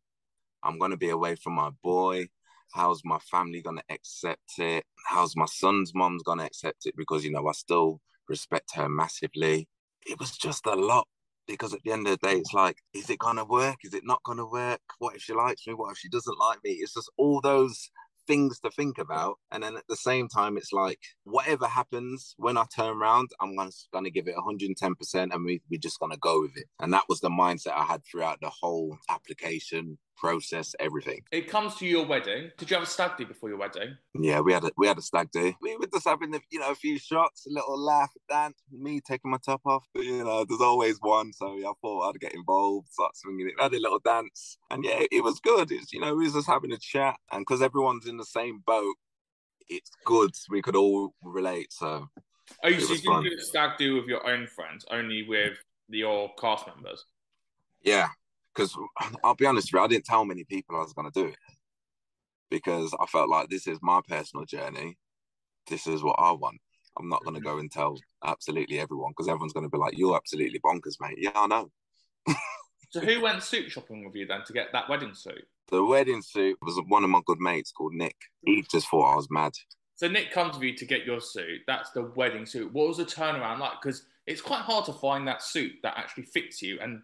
I'm 0.64 0.80
going 0.80 0.92
to 0.92 0.98
be 0.98 1.10
away 1.10 1.36
from 1.36 1.54
my 1.54 1.70
boy. 1.84 2.30
How's 2.74 3.02
my 3.04 3.20
family 3.20 3.62
going 3.62 3.78
to 3.78 3.84
accept 3.90 4.58
it? 4.58 4.86
How's 5.08 5.36
my 5.36 5.46
son's 5.46 5.94
mom's 5.94 6.24
going 6.24 6.40
to 6.40 6.46
accept 6.46 6.86
it? 6.86 6.96
Because, 6.98 7.24
you 7.24 7.32
know, 7.32 7.48
I 7.48 7.52
still 7.54 8.02
respect 8.28 8.76
her 8.76 8.90
massively. 8.90 9.68
It 10.06 10.20
was 10.20 10.38
just 10.38 10.66
a 10.66 10.76
lot 10.76 11.08
because 11.48 11.74
at 11.74 11.84
the 11.84 11.92
end 11.92 12.08
of 12.08 12.20
the 12.20 12.28
day, 12.28 12.38
it's 12.38 12.54
like, 12.54 12.78
is 12.94 13.10
it 13.10 13.20
going 13.20 13.38
to 13.38 13.46
work? 13.46 13.78
Is 13.84 13.94
it 13.94 14.06
not 14.06 14.24
going 14.24 14.38
to 14.38 14.46
work? 14.46 14.82
What 15.00 15.16
if 15.16 15.22
she 15.22 15.34
likes 15.34 15.68
me? 15.68 15.74
What 15.74 15.92
if 15.92 15.98
she 15.98 16.10
doesn't 16.10 16.40
like 16.40 16.60
me? 16.64 16.72
It's 16.72 16.94
just 16.94 17.12
all 17.18 17.42
those 17.42 17.90
things 18.28 18.60
to 18.60 18.70
think 18.72 18.98
about. 18.98 19.38
And 19.52 19.64
then 19.64 19.76
at 19.76 19.88
the 19.90 19.96
same 19.96 20.28
time, 20.28 20.58
it's 20.58 20.72
like 20.72 21.00
whatever 21.24 21.68
happens 21.68 22.36
when 22.38 22.58
I 22.58 22.66
turn 22.74 22.96
around, 22.98 23.32
I'm 23.42 23.56
going 23.56 23.72
to 24.04 24.12
give 24.12 24.28
it 24.28 24.36
110% 24.36 24.96
and 25.14 25.46
we, 25.46 25.62
we're 25.70 25.80
just 25.80 26.00
going 26.00 26.12
to 26.12 26.18
go 26.20 26.42
with 26.42 26.56
it. 26.56 26.68
And 26.80 26.94
that 26.94 27.06
was 27.10 27.20
the 27.20 27.30
mindset 27.30 27.74
I 27.76 27.84
had 27.84 28.02
throughout 28.06 28.40
the 28.42 28.50
whole 28.50 28.98
application 29.10 29.98
process, 30.22 30.76
everything. 30.80 31.24
It 31.32 31.50
comes 31.50 31.76
to 31.76 31.86
your 31.86 32.06
wedding. 32.06 32.52
Did 32.58 32.70
you 32.70 32.76
have 32.76 32.84
a 32.84 32.90
stag 32.90 33.18
do 33.18 33.26
before 33.26 33.50
your 33.50 33.58
wedding? 33.58 33.98
Yeah, 34.14 34.40
we 34.40 34.54
had 34.54 34.64
a 34.64 34.72
we 34.78 34.88
had 34.88 35.00
a 35.00 35.02
stag 35.02 35.32
do. 35.32 35.54
We 35.62 35.76
were 35.76 35.88
just 35.92 36.08
having 36.08 36.40
you 36.52 36.60
know 36.60 36.70
a 36.70 36.76
few 36.76 37.00
shots, 37.00 37.48
a 37.48 37.50
little 37.52 37.78
laugh, 37.78 38.12
dance. 38.30 38.62
Me 38.72 39.02
taking 39.02 39.32
my 39.32 39.40
top 39.44 39.62
off. 39.66 39.84
But, 39.94 40.06
you 40.06 40.24
know, 40.24 40.46
there's 40.46 40.62
always 40.62 41.00
one, 41.02 41.34
so 41.34 41.48
I 41.48 41.74
thought 41.82 42.10
I'd 42.10 42.20
get 42.20 42.36
involved, 42.36 42.92
start 42.92 43.18
swinging 43.18 43.48
it. 43.48 43.56
We 43.58 43.64
had 43.64 43.74
a 43.74 43.80
little 43.80 44.00
dance, 44.00 44.58
and 44.70 44.86
yeah, 44.86 45.02
it 45.12 45.24
was 45.24 45.40
good. 45.40 45.72
It's 45.72 45.92
you 45.92 46.00
know 46.00 46.16
we 46.16 46.26
was 46.26 46.34
just 46.34 46.48
having 46.48 46.72
a 46.72 46.78
chat, 46.78 47.18
and 47.32 47.42
because 47.42 47.64
everyone's 47.64 48.06
in 48.06 48.18
the 48.18 48.26
same 48.26 48.62
boat, 48.66 48.96
it's 49.68 49.92
good. 50.06 50.32
We 50.50 50.62
could 50.62 50.76
all 50.76 51.14
relate. 51.24 51.74
So. 51.74 52.08
Oh, 52.64 52.68
you 52.68 52.82
so 52.82 52.94
you 52.94 53.00
didn't 53.00 53.24
do 53.24 53.38
a 53.40 53.42
stag 53.42 53.78
do 53.78 53.96
with 53.96 54.08
your 54.08 54.28
own 54.30 54.46
friends, 54.46 54.86
only 54.92 55.24
with 55.24 55.58
your 55.88 56.32
cast 56.40 56.68
members? 56.68 57.06
Yeah, 57.82 58.10
because 58.54 58.76
I'll 59.24 59.36
be 59.36 59.46
honest 59.46 59.72
with 59.72 59.80
you, 59.80 59.86
I 59.86 59.88
didn't 59.88 60.06
tell 60.06 60.26
many 60.26 60.44
people 60.44 60.76
I 60.76 60.80
was 60.80 60.94
going 60.94 61.12
to 61.12 61.22
do 61.22 61.28
it 61.28 61.38
because 62.50 62.94
I 63.00 63.06
felt 63.06 63.30
like 63.30 63.50
this 63.50 63.68
is 63.68 63.80
my 63.82 64.02
personal 64.08 64.46
journey. 64.46 64.98
This 65.68 65.88
is 65.88 66.04
what 66.04 66.18
I 66.20 66.32
want. 66.32 66.60
I'm 67.00 67.10
not 67.10 67.24
going 67.24 67.36
to 67.36 67.40
mm-hmm. 67.40 67.50
go 67.50 67.60
and 67.60 67.72
tell 67.72 67.98
absolutely 68.24 68.80
everyone 68.80 69.12
because 69.12 69.30
everyone's 69.30 69.54
going 69.54 69.66
to 69.66 69.70
be 69.70 69.78
like, 69.78 69.98
"You're 69.98 70.18
absolutely 70.18 70.60
bonkers, 70.60 70.98
mate." 71.00 71.18
Yeah, 71.18 71.32
I 71.36 71.48
know. 71.48 71.72
so, 72.90 73.00
who 73.00 73.22
went 73.22 73.42
suit 73.44 73.72
shopping 73.72 74.04
with 74.06 74.16
you 74.16 74.28
then 74.28 74.42
to 74.46 74.54
get 74.54 74.68
that 74.74 74.90
wedding 74.90 75.14
suit? 75.14 75.48
The 75.70 75.84
wedding 75.84 76.22
suit 76.22 76.58
was 76.62 76.82
one 76.90 77.06
of 77.06 77.10
my 77.10 77.22
good 77.26 77.40
mates 77.40 77.72
called 77.72 77.94
Nick. 77.94 78.16
He 78.46 78.66
just 78.70 78.90
thought 78.90 79.14
I 79.14 79.16
was 79.16 79.30
mad. 79.32 79.54
So 79.96 80.08
Nick 80.08 80.32
comes 80.32 80.56
with 80.56 80.64
you 80.64 80.76
to 80.78 80.86
get 80.86 81.06
your 81.06 81.22
suit. 81.22 81.62
That's 81.68 81.92
the 81.92 82.12
wedding 82.16 82.46
suit. 82.46 82.74
What 82.74 82.88
was 82.88 82.98
the 82.98 83.06
turnaround 83.06 83.60
like? 83.60 83.74
Because 83.82 84.06
it's 84.26 84.42
quite 84.42 84.62
hard 84.62 84.84
to 84.86 84.94
find 84.94 85.28
that 85.28 85.42
suit 85.42 85.74
that 85.84 85.94
actually 85.96 86.24
fits 86.24 86.62
you 86.62 86.80
and 86.82 87.04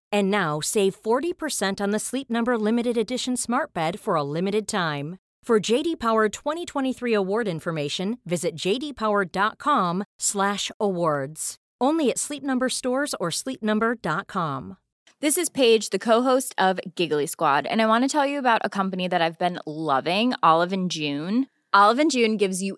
And 0.11 0.31
now 0.31 0.59
save 0.59 1.01
40% 1.01 1.79
on 1.79 1.91
the 1.91 1.99
Sleep 1.99 2.29
Number 2.29 2.57
limited 2.57 2.97
edition 2.97 3.37
Smart 3.37 3.73
Bed 3.73 3.99
for 3.99 4.15
a 4.15 4.23
limited 4.23 4.67
time. 4.67 5.17
For 5.43 5.59
JD 5.59 5.99
Power 5.99 6.29
2023 6.29 7.13
award 7.13 7.47
information, 7.47 8.17
visit 8.25 8.55
jdpower.com/awards. 8.55 11.55
Only 11.81 12.11
at 12.11 12.19
Sleep 12.19 12.43
Number 12.43 12.69
stores 12.69 13.15
or 13.19 13.29
sleepnumber.com. 13.29 14.77
This 15.19 15.37
is 15.37 15.49
Paige, 15.49 15.89
the 15.91 15.99
co-host 15.99 16.55
of 16.57 16.79
Giggly 16.95 17.27
Squad, 17.27 17.67
and 17.67 17.81
I 17.81 17.85
want 17.85 18.03
to 18.03 18.07
tell 18.07 18.25
you 18.25 18.39
about 18.39 18.61
a 18.63 18.69
company 18.69 19.07
that 19.07 19.21
I've 19.21 19.37
been 19.37 19.59
loving, 19.67 20.33
Olive 20.41 20.73
and 20.73 20.89
June. 20.89 21.45
Olive 21.73 21.99
and 21.99 22.11
June 22.11 22.37
gives 22.37 22.63
you 22.63 22.77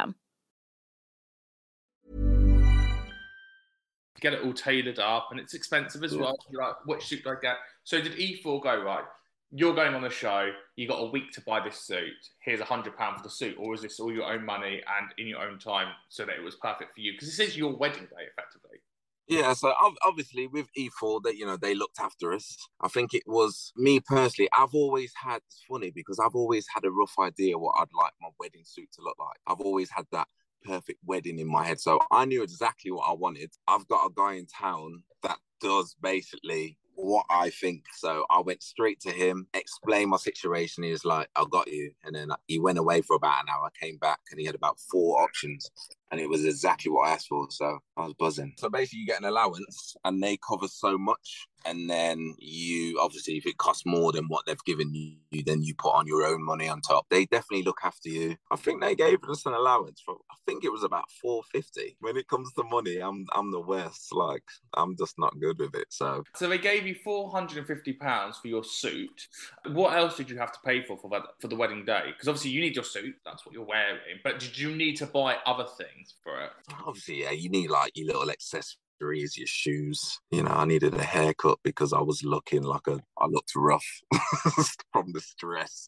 Get 4.19 4.33
it 4.33 4.43
all 4.43 4.53
tailored 4.53 4.99
up, 4.99 5.29
and 5.31 5.39
it's 5.39 5.53
expensive 5.53 6.03
as 6.03 6.13
Yeah. 6.13 6.21
well. 6.21 6.37
You're 6.51 6.61
like, 6.61 6.85
what 6.85 7.01
suit 7.01 7.23
do 7.23 7.29
I 7.31 7.35
get? 7.41 7.57
So 7.83 8.01
did 8.01 8.13
E4 8.13 8.61
go 8.61 8.83
right? 8.83 9.05
You're 9.53 9.73
going 9.73 9.95
on 9.95 10.01
the 10.01 10.09
show. 10.09 10.53
You 10.75 10.87
got 10.87 10.99
a 10.99 11.09
week 11.09 11.31
to 11.33 11.41
buy 11.41 11.59
this 11.59 11.77
suit. 11.79 12.13
Here's 12.39 12.59
a 12.59 12.65
hundred 12.65 12.95
pound 12.97 13.17
for 13.17 13.23
the 13.23 13.29
suit, 13.29 13.55
or 13.57 13.73
is 13.73 13.81
this 13.81 13.99
all 13.99 14.11
your 14.11 14.31
own 14.31 14.45
money 14.45 14.81
and 14.99 15.13
in 15.17 15.27
your 15.27 15.41
own 15.41 15.59
time, 15.59 15.93
so 16.09 16.25
that 16.25 16.35
it 16.35 16.43
was 16.43 16.55
perfect 16.55 16.93
for 16.93 16.99
you? 17.01 17.13
Because 17.13 17.35
this 17.35 17.49
is 17.49 17.57
your 17.57 17.75
wedding 17.75 18.05
day, 18.05 18.27
effectively. 18.31 18.79
Yeah, 19.27 19.53
so 19.53 19.73
obviously 20.03 20.47
with 20.47 20.67
E4, 20.77 21.23
that 21.23 21.37
you 21.37 21.45
know 21.45 21.55
they 21.55 21.73
looked 21.73 21.99
after 21.99 22.33
us. 22.33 22.57
I 22.81 22.89
think 22.89 23.13
it 23.13 23.23
was 23.25 23.71
me 23.75 23.99
personally. 24.01 24.49
I've 24.53 24.73
always 24.73 25.13
had. 25.15 25.41
It's 25.47 25.63
funny 25.69 25.89
because 25.91 26.19
I've 26.19 26.35
always 26.35 26.65
had 26.73 26.83
a 26.85 26.91
rough 26.91 27.15
idea 27.19 27.57
what 27.57 27.75
I'd 27.79 27.93
like 27.97 28.13
my 28.21 28.29
wedding 28.39 28.63
suit 28.65 28.91
to 28.93 29.01
look 29.01 29.17
like. 29.19 29.39
I've 29.47 29.61
always 29.61 29.89
had 29.89 30.05
that 30.11 30.27
perfect 30.63 30.99
wedding 31.05 31.39
in 31.39 31.47
my 31.47 31.65
head, 31.65 31.79
so 31.79 31.99
I 32.11 32.25
knew 32.25 32.43
exactly 32.43 32.91
what 32.91 33.07
I 33.07 33.13
wanted. 33.13 33.51
I've 33.67 33.87
got 33.87 34.05
a 34.05 34.13
guy 34.15 34.33
in 34.33 34.45
town 34.45 35.03
that 35.23 35.37
does 35.59 35.95
basically 36.01 36.77
what 36.95 37.25
I 37.29 37.49
think. 37.49 37.85
So 37.95 38.25
I 38.29 38.39
went 38.39 38.61
straight 38.63 38.99
to 39.01 39.11
him, 39.11 39.47
explained 39.53 40.11
my 40.11 40.17
situation. 40.17 40.83
He 40.83 40.91
was 40.91 41.05
like, 41.05 41.29
"I 41.35 41.45
got 41.49 41.67
you," 41.67 41.93
and 42.03 42.15
then 42.15 42.29
he 42.47 42.59
went 42.59 42.77
away 42.77 43.01
for 43.01 43.15
about 43.15 43.43
an 43.43 43.49
hour. 43.49 43.69
Came 43.79 43.97
back 43.97 44.19
and 44.31 44.39
he 44.39 44.45
had 44.45 44.55
about 44.55 44.79
four 44.79 45.21
options 45.21 45.69
and 46.11 46.19
it 46.19 46.29
was 46.29 46.45
exactly 46.45 46.91
what 46.91 47.07
I 47.07 47.13
asked 47.13 47.27
for. 47.27 47.47
So 47.49 47.79
I 47.97 48.05
was 48.05 48.13
buzzing. 48.13 48.53
So 48.57 48.69
basically, 48.69 48.99
you 48.99 49.07
get 49.07 49.19
an 49.19 49.25
allowance, 49.25 49.95
and 50.03 50.21
they 50.21 50.37
cover 50.37 50.67
so 50.67 50.97
much, 50.97 51.47
and 51.65 51.89
then 51.89 52.35
you 52.37 52.99
obviously, 52.99 53.37
if 53.37 53.45
it 53.45 53.57
costs 53.57 53.85
more 53.85 54.11
than 54.11 54.25
what 54.25 54.45
they've 54.45 54.63
given 54.65 54.93
you, 54.93 55.43
then 55.43 55.61
you 55.63 55.73
put 55.75 55.93
on 55.93 56.07
your 56.07 56.25
own 56.25 56.43
money 56.43 56.67
on 56.67 56.81
top. 56.81 57.05
They 57.09 57.25
definitely 57.25 57.63
look 57.63 57.79
after 57.83 58.09
you. 58.09 58.35
I 58.51 58.55
think 58.55 58.81
they 58.81 58.95
gave 58.95 59.23
us 59.29 59.45
an 59.45 59.53
allowance 59.53 60.01
for. 60.05 60.15
I 60.31 60.35
think 60.45 60.63
it 60.63 60.71
was 60.71 60.83
about 60.83 61.09
four 61.21 61.43
fifty. 61.51 61.95
When 61.99 62.17
it 62.17 62.27
comes 62.27 62.51
to 62.53 62.63
money, 62.63 62.97
I'm 62.97 63.25
I'm 63.33 63.51
the 63.51 63.61
worst. 63.61 64.13
Like 64.13 64.43
I'm 64.73 64.97
just 64.97 65.17
not 65.17 65.39
good 65.39 65.59
with 65.59 65.75
it. 65.75 65.87
So 65.89 66.23
So 66.35 66.49
they 66.49 66.57
gave 66.57 66.85
you 66.85 66.95
four 66.95 67.31
hundred 67.31 67.59
and 67.59 67.67
fifty 67.67 67.93
pounds 67.93 68.37
for 68.37 68.47
your 68.47 68.63
suit. 68.63 69.27
What 69.67 69.95
else 69.95 70.17
did 70.17 70.29
you 70.29 70.37
have 70.37 70.51
to 70.51 70.59
pay 70.65 70.83
for 70.83 70.97
for 70.97 71.09
that, 71.11 71.23
for 71.39 71.47
the 71.47 71.55
wedding 71.55 71.85
day? 71.85 72.05
Because 72.07 72.27
obviously 72.27 72.51
you 72.51 72.61
need 72.61 72.75
your 72.75 72.83
suit. 72.83 73.15
That's 73.23 73.45
what 73.45 73.53
you're 73.53 73.65
wearing. 73.65 74.19
But 74.23 74.39
did 74.39 74.57
you 74.57 74.75
need 74.75 74.95
to 74.97 75.05
buy 75.05 75.37
other 75.45 75.65
things 75.77 76.00
for 76.23 76.39
it? 76.41 76.51
obviously, 76.85 77.21
yeah, 77.21 77.31
you 77.31 77.49
need 77.49 77.69
like 77.69 77.91
your 77.95 78.07
little 78.07 78.29
accessories, 78.29 79.37
your 79.37 79.47
shoes. 79.47 80.19
You 80.31 80.43
know, 80.43 80.51
I 80.51 80.65
needed 80.65 80.93
a 80.93 81.03
haircut 81.03 81.59
because 81.63 81.93
I 81.93 82.01
was 82.01 82.23
looking 82.23 82.63
like 82.63 82.87
a, 82.87 83.01
I 83.17 83.27
looked 83.27 83.55
rough 83.55 84.01
from 84.93 85.11
the 85.13 85.21
stress. 85.21 85.87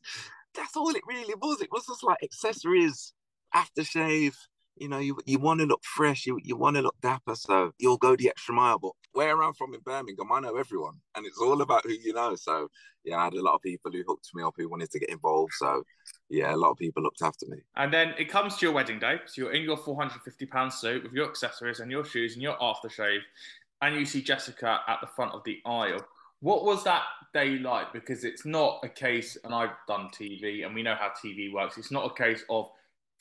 That's 0.55 0.75
all 0.77 0.89
it 0.89 1.01
really 1.07 1.33
was. 1.35 1.61
It 1.61 1.71
was 1.71 1.85
just 1.87 2.03
like 2.03 2.17
accessories, 2.23 3.13
aftershave. 3.55 4.35
You 4.77 4.89
know, 4.89 4.97
you 4.97 5.17
you 5.25 5.39
want 5.39 5.59
to 5.59 5.65
look 5.65 5.83
fresh, 5.83 6.25
you 6.25 6.39
you 6.43 6.57
want 6.57 6.75
to 6.77 6.81
look 6.81 6.95
dapper, 7.01 7.35
so 7.35 7.71
you'll 7.77 7.97
go 7.97 8.15
the 8.15 8.29
extra 8.29 8.55
mile. 8.55 8.79
But 8.79 8.91
where 9.11 9.41
I'm 9.41 9.53
from 9.53 9.73
in 9.73 9.81
Birmingham, 9.81 10.31
I 10.31 10.39
know 10.39 10.57
everyone, 10.57 10.95
and 11.15 11.25
it's 11.25 11.39
all 11.39 11.61
about 11.61 11.83
who 11.83 11.91
you 11.91 12.13
know. 12.13 12.35
So 12.35 12.69
yeah, 13.03 13.17
I 13.17 13.25
had 13.25 13.33
a 13.33 13.41
lot 13.41 13.55
of 13.55 13.61
people 13.61 13.91
who 13.91 14.03
hooked 14.07 14.29
me 14.33 14.43
up 14.43 14.53
who 14.57 14.69
wanted 14.69 14.89
to 14.91 14.99
get 14.99 15.09
involved. 15.09 15.53
So 15.55 15.83
yeah, 16.29 16.53
a 16.53 16.57
lot 16.57 16.71
of 16.71 16.77
people 16.77 17.03
looked 17.03 17.21
after 17.21 17.45
me. 17.47 17.57
And 17.75 17.93
then 17.93 18.13
it 18.17 18.29
comes 18.29 18.57
to 18.57 18.65
your 18.65 18.73
wedding 18.73 18.99
day. 18.99 19.19
So 19.25 19.43
you're 19.43 19.53
in 19.53 19.63
your 19.63 19.77
£450 19.77 20.73
suit 20.73 21.03
with 21.03 21.13
your 21.13 21.29
accessories 21.29 21.79
and 21.79 21.91
your 21.91 22.05
shoes 22.05 22.33
and 22.33 22.41
your 22.41 22.57
aftershave. 22.57 23.19
And 23.81 23.95
you 23.95 24.05
see 24.05 24.21
Jessica 24.21 24.79
at 24.87 24.99
the 25.01 25.07
front 25.07 25.33
of 25.33 25.43
the 25.43 25.59
aisle. 25.65 25.99
What 26.39 26.65
was 26.65 26.83
that 26.85 27.03
day 27.33 27.57
like? 27.59 27.93
Because 27.93 28.23
it's 28.23 28.45
not 28.45 28.79
a 28.83 28.89
case, 28.89 29.37
and 29.43 29.53
I've 29.53 29.75
done 29.87 30.09
TV 30.13 30.65
and 30.65 30.73
we 30.73 30.83
know 30.83 30.95
how 30.95 31.11
TV 31.23 31.53
works. 31.53 31.77
It's 31.77 31.91
not 31.91 32.05
a 32.05 32.13
case 32.13 32.43
of, 32.49 32.69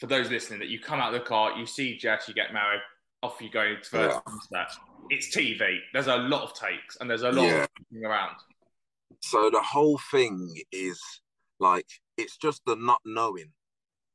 for 0.02 0.08
those 0.08 0.30
listening, 0.30 0.58
that 0.58 0.68
you 0.68 0.80
come 0.80 0.98
out 0.98 1.14
of 1.14 1.20
the 1.20 1.24
car, 1.24 1.56
you 1.56 1.64
see 1.64 1.96
Jess, 1.96 2.26
you 2.26 2.34
get 2.34 2.52
married, 2.52 2.80
off 3.22 3.40
you 3.40 3.48
go 3.48 3.76
to 3.76 3.96
Yeah. 3.96 4.20
sunset. 4.26 4.68
It's 5.10 5.32
TV. 5.32 5.78
There's 5.92 6.08
a 6.08 6.16
lot 6.16 6.42
of 6.42 6.54
takes 6.54 6.96
and 6.96 7.08
there's 7.08 7.22
a 7.22 7.30
lot 7.30 7.46
Yeah. 7.46 7.66
of 7.92 8.04
around. 8.04 8.34
So 9.20 9.48
the 9.48 9.62
whole 9.62 10.00
thing 10.10 10.60
is 10.72 11.00
like 11.60 11.86
it's 12.16 12.36
just 12.36 12.62
the 12.66 12.74
not 12.74 13.00
knowing. 13.04 13.52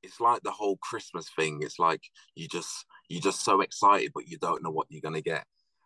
It's 0.03 0.19
like 0.19 0.43
the 0.43 0.51
whole 0.51 0.75
Christmas 0.75 1.29
thing. 1.37 1.61
It's 1.61 1.79
like 1.79 2.01
you 2.35 2.49
just 2.49 2.85
you're 3.07 3.21
just 3.21 3.45
so 3.45 3.61
excited, 3.61 4.11
but 4.13 4.27
you 4.27 4.37
don't 4.39 4.61
know 4.61 4.71
what 4.71 4.87
you're 4.89 4.99
gonna 4.99 5.21
get. 5.21 5.45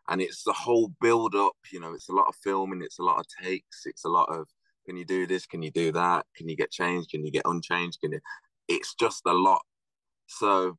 And 0.09 0.19
it's 0.19 0.41
the 0.41 0.53
whole 0.53 0.95
build 0.99 1.35
up, 1.35 1.57
you 1.71 1.79
know, 1.79 1.93
it's 1.93 2.09
a 2.09 2.13
lot 2.13 2.27
of 2.27 2.35
filming, 2.43 2.81
it's 2.81 2.97
a 2.97 3.03
lot 3.03 3.19
of 3.19 3.27
takes, 3.39 3.85
it's 3.85 4.03
a 4.05 4.09
lot 4.09 4.29
of 4.29 4.47
can 4.87 4.97
you 4.97 5.05
do 5.05 5.27
this? 5.27 5.45
Can 5.45 5.61
you 5.61 5.69
do 5.69 5.91
that? 5.91 6.25
Can 6.35 6.49
you 6.49 6.57
get 6.57 6.71
changed? 6.71 7.11
Can 7.11 7.23
you 7.23 7.31
get 7.31 7.45
unchanged? 7.45 7.99
Can 8.01 8.13
you 8.13 8.19
it's 8.67 8.95
just 8.95 9.21
a 9.27 9.33
lot. 9.33 9.61
So 10.39 10.77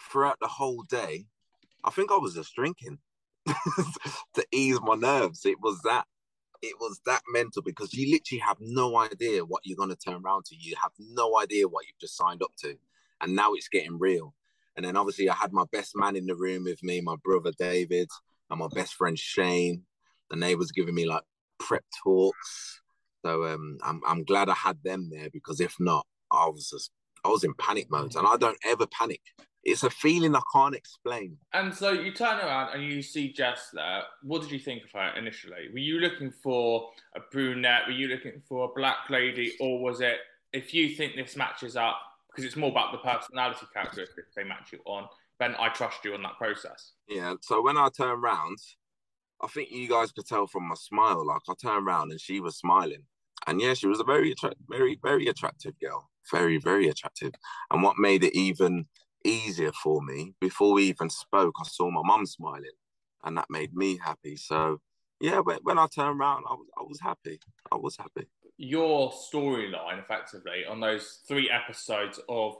throughout 0.00 0.38
the 0.40 0.48
whole 0.48 0.82
day, 0.88 1.26
I 1.84 1.90
think 1.90 2.10
I 2.10 2.16
was 2.16 2.34
just 2.34 2.54
drinking 2.54 2.98
to 3.46 4.46
ease 4.52 4.78
my 4.82 4.94
nerves. 4.94 5.44
It 5.44 5.60
was 5.60 5.80
that 5.82 6.06
it 6.62 6.74
was 6.80 7.00
that 7.04 7.22
mental 7.32 7.62
because 7.62 7.92
you 7.92 8.10
literally 8.10 8.40
have 8.40 8.56
no 8.60 8.96
idea 8.98 9.44
what 9.44 9.60
you're 9.64 9.76
going 9.76 9.90
to 9.90 9.96
turn 9.96 10.22
around 10.24 10.46
to. 10.46 10.56
You 10.56 10.74
have 10.82 10.92
no 10.98 11.38
idea 11.38 11.68
what 11.68 11.86
you've 11.86 11.98
just 12.00 12.16
signed 12.16 12.42
up 12.42 12.52
to. 12.62 12.74
And 13.20 13.36
now 13.36 13.52
it's 13.52 13.68
getting 13.68 13.98
real. 13.98 14.34
And 14.74 14.84
then 14.84 14.96
obviously, 14.96 15.28
I 15.28 15.34
had 15.34 15.52
my 15.52 15.64
best 15.72 15.92
man 15.94 16.16
in 16.16 16.26
the 16.26 16.34
room 16.34 16.64
with 16.64 16.82
me, 16.82 17.00
my 17.00 17.16
brother 17.22 17.52
David, 17.58 18.08
and 18.50 18.58
my 18.58 18.68
best 18.68 18.94
friend 18.94 19.18
Shane. 19.18 19.82
They 20.34 20.54
was 20.54 20.72
giving 20.72 20.94
me 20.94 21.06
like 21.06 21.22
prep 21.58 21.84
talks. 22.02 22.80
So 23.24 23.44
um, 23.46 23.78
I'm, 23.82 24.00
I'm 24.06 24.24
glad 24.24 24.48
I 24.48 24.54
had 24.54 24.82
them 24.82 25.08
there 25.10 25.28
because 25.32 25.60
if 25.60 25.76
not, 25.78 26.06
I 26.30 26.46
was 26.46 26.70
just, 26.70 26.90
I 27.26 27.28
was 27.28 27.44
in 27.44 27.54
panic 27.54 27.90
mode. 27.90 28.14
And 28.14 28.26
I 28.26 28.36
don't 28.36 28.58
ever 28.64 28.86
panic. 28.86 29.20
It's 29.64 29.82
a 29.82 29.90
feeling 29.90 30.36
I 30.36 30.40
can't 30.52 30.76
explain. 30.76 31.36
And 31.52 31.74
so 31.74 31.90
you 31.90 32.12
turn 32.12 32.38
around 32.38 32.72
and 32.72 32.84
you 32.84 33.02
see 33.02 33.32
Jess 33.32 33.70
there. 33.72 34.02
What 34.22 34.42
did 34.42 34.52
you 34.52 34.60
think 34.60 34.84
of 34.84 34.92
her 34.92 35.18
initially? 35.18 35.68
Were 35.72 35.78
you 35.78 35.98
looking 35.98 36.30
for 36.30 36.90
a 37.16 37.20
brunette? 37.32 37.82
Were 37.86 37.92
you 37.92 38.06
looking 38.06 38.40
for 38.48 38.66
a 38.66 38.68
black 38.76 39.10
lady? 39.10 39.54
Or 39.58 39.80
was 39.80 40.00
it, 40.00 40.18
if 40.52 40.72
you 40.72 40.90
think 40.90 41.16
this 41.16 41.36
matches 41.36 41.74
up, 41.74 41.98
because 42.28 42.44
it's 42.44 42.54
more 42.54 42.70
about 42.70 42.92
the 42.92 42.98
personality 42.98 43.66
characteristics 43.72 44.34
they 44.36 44.44
match 44.44 44.72
you 44.72 44.78
on, 44.84 45.08
then 45.40 45.56
I 45.58 45.68
trust 45.70 46.04
you 46.04 46.14
on 46.14 46.22
that 46.22 46.38
process. 46.38 46.92
Yeah. 47.08 47.34
So 47.42 47.60
when 47.60 47.76
I 47.76 47.88
turn 47.88 48.10
around, 48.10 48.58
I 49.42 49.48
think 49.48 49.70
you 49.72 49.88
guys 49.88 50.12
could 50.12 50.26
tell 50.26 50.46
from 50.46 50.68
my 50.68 50.76
smile. 50.76 51.26
Like 51.26 51.42
I 51.48 51.54
turned 51.60 51.86
around 51.86 52.12
and 52.12 52.20
she 52.20 52.40
was 52.40 52.56
smiling, 52.56 53.02
and 53.46 53.60
yeah, 53.60 53.74
she 53.74 53.86
was 53.86 54.00
a 54.00 54.04
very, 54.04 54.30
attra- 54.30 54.54
very, 54.68 54.98
very 55.02 55.26
attractive 55.26 55.74
girl. 55.80 56.08
Very, 56.30 56.58
very 56.58 56.88
attractive. 56.88 57.32
And 57.70 57.82
what 57.82 57.98
made 57.98 58.24
it 58.24 58.34
even 58.34 58.86
easier 59.24 59.72
for 59.72 60.02
me, 60.02 60.34
before 60.40 60.72
we 60.72 60.84
even 60.84 61.10
spoke, 61.10 61.54
I 61.60 61.64
saw 61.64 61.90
my 61.90 62.02
mum 62.04 62.26
smiling, 62.26 62.70
and 63.24 63.36
that 63.36 63.46
made 63.50 63.74
me 63.74 63.98
happy. 64.02 64.36
So 64.36 64.80
yeah, 65.20 65.40
when, 65.40 65.58
when 65.62 65.78
I 65.78 65.86
turned 65.86 66.20
around, 66.20 66.44
I 66.48 66.54
was, 66.54 66.66
I 66.78 66.82
was 66.82 67.00
happy. 67.00 67.40
I 67.72 67.76
was 67.76 67.96
happy. 67.96 68.28
Your 68.58 69.12
storyline, 69.12 69.98
effectively, 69.98 70.64
on 70.68 70.80
those 70.80 71.20
three 71.26 71.50
episodes 71.50 72.20
of 72.28 72.56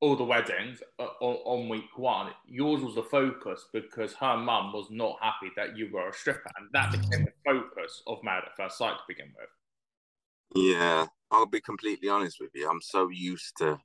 all 0.00 0.14
the 0.16 0.24
weddings 0.24 0.82
uh, 0.98 1.04
on, 1.20 1.36
on 1.44 1.68
week 1.68 1.96
one, 1.96 2.30
yours 2.46 2.82
was 2.82 2.94
the 2.94 3.02
focus 3.02 3.66
because 3.72 4.12
her 4.14 4.36
mum 4.36 4.72
was 4.72 4.88
not 4.90 5.16
happy 5.20 5.50
that 5.56 5.76
you 5.76 5.90
were 5.92 6.08
a 6.08 6.12
stripper, 6.12 6.50
and 6.58 6.68
that 6.72 6.92
became 6.92 7.24
the 7.24 7.32
focus 7.44 8.02
of 8.06 8.22
Married 8.22 8.44
at 8.46 8.56
First 8.56 8.78
Sight 8.78 8.96
to 8.96 9.04
begin 9.08 9.32
with. 9.36 9.48
Yeah, 10.54 11.06
I'll 11.30 11.46
be 11.46 11.60
completely 11.60 12.08
honest 12.08 12.38
with 12.40 12.50
you. 12.54 12.68
I'm 12.68 12.80
so 12.80 13.08
used 13.08 13.56
to 13.58 13.78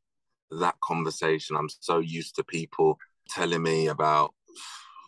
that 0.52 0.76
conversation. 0.84 1.56
I'm 1.56 1.70
so 1.70 2.00
used 2.00 2.36
to 2.36 2.44
people 2.44 2.98
telling 3.30 3.64
me 3.64 3.88
about 3.88 4.34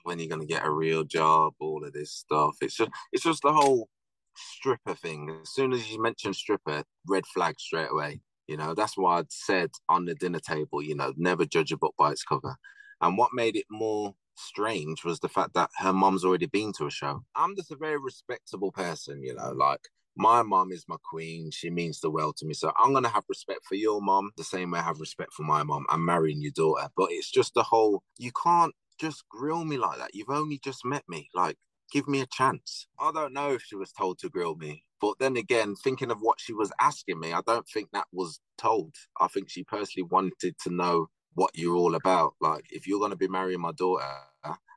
when 0.03 0.19
you're 0.19 0.29
gonna 0.29 0.45
get 0.45 0.65
a 0.65 0.71
real 0.71 1.03
job, 1.03 1.53
all 1.59 1.83
of 1.83 1.93
this 1.93 2.11
stuff. 2.11 2.55
It's 2.61 2.75
just 2.75 2.91
it's 3.11 3.23
just 3.23 3.43
the 3.43 3.53
whole 3.53 3.89
stripper 4.35 4.95
thing. 4.95 5.39
As 5.41 5.53
soon 5.53 5.73
as 5.73 5.91
you 5.91 6.01
mention 6.01 6.33
stripper, 6.33 6.83
red 7.07 7.25
flag 7.27 7.59
straight 7.59 7.91
away. 7.91 8.21
You 8.47 8.57
know, 8.57 8.73
that's 8.73 8.97
why 8.97 9.19
I'd 9.19 9.31
said 9.31 9.71
on 9.87 10.05
the 10.05 10.15
dinner 10.15 10.39
table, 10.39 10.81
you 10.81 10.95
know, 10.95 11.13
never 11.15 11.45
judge 11.45 11.71
a 11.71 11.77
book 11.77 11.95
by 11.97 12.11
its 12.11 12.23
cover. 12.23 12.57
And 12.99 13.17
what 13.17 13.31
made 13.33 13.55
it 13.55 13.65
more 13.69 14.15
strange 14.35 15.05
was 15.05 15.19
the 15.19 15.29
fact 15.29 15.53
that 15.53 15.69
her 15.77 15.93
mom's 15.93 16.25
already 16.25 16.47
been 16.47 16.73
to 16.73 16.87
a 16.87 16.91
show. 16.91 17.23
I'm 17.35 17.55
just 17.55 17.71
a 17.71 17.77
very 17.77 17.97
respectable 17.97 18.71
person, 18.71 19.23
you 19.23 19.35
know, 19.35 19.51
like 19.51 19.87
my 20.15 20.43
mom 20.43 20.71
is 20.71 20.85
my 20.87 20.97
queen. 21.03 21.51
She 21.51 21.69
means 21.69 21.99
the 21.99 22.11
world 22.11 22.37
to 22.37 22.45
me. 22.45 22.53
So 22.53 22.71
I'm 22.77 22.93
gonna 22.93 23.09
have 23.09 23.23
respect 23.27 23.61
for 23.65 23.75
your 23.75 24.01
mom 24.01 24.31
the 24.37 24.43
same 24.43 24.71
way 24.71 24.79
I 24.79 24.83
have 24.83 24.99
respect 24.99 25.33
for 25.33 25.43
my 25.43 25.63
mom. 25.63 25.85
I'm 25.89 26.05
marrying 26.05 26.41
your 26.41 26.51
daughter. 26.51 26.89
But 26.95 27.09
it's 27.11 27.31
just 27.31 27.53
the 27.53 27.63
whole 27.63 28.03
you 28.17 28.31
can't 28.43 28.73
just 28.99 29.27
grill 29.29 29.65
me 29.65 29.77
like 29.77 29.97
that. 29.97 30.11
You've 30.13 30.29
only 30.29 30.59
just 30.63 30.85
met 30.85 31.03
me. 31.07 31.29
Like, 31.33 31.57
give 31.91 32.07
me 32.07 32.21
a 32.21 32.27
chance. 32.27 32.87
I 32.99 33.11
don't 33.11 33.33
know 33.33 33.53
if 33.53 33.63
she 33.63 33.75
was 33.75 33.91
told 33.91 34.19
to 34.19 34.29
grill 34.29 34.55
me. 34.55 34.83
But 35.01 35.15
then 35.19 35.35
again, 35.35 35.75
thinking 35.75 36.11
of 36.11 36.19
what 36.21 36.39
she 36.39 36.53
was 36.53 36.71
asking 36.79 37.19
me, 37.19 37.33
I 37.33 37.41
don't 37.45 37.67
think 37.67 37.89
that 37.91 38.07
was 38.13 38.39
told. 38.57 38.95
I 39.19 39.27
think 39.27 39.49
she 39.49 39.63
personally 39.63 40.07
wanted 40.09 40.57
to 40.59 40.69
know 40.69 41.07
what 41.33 41.51
you're 41.55 41.75
all 41.75 41.95
about. 41.95 42.35
Like, 42.39 42.65
if 42.69 42.87
you're 42.87 42.99
going 42.99 43.11
to 43.11 43.17
be 43.17 43.27
marrying 43.27 43.59
my 43.59 43.73
daughter 43.73 44.05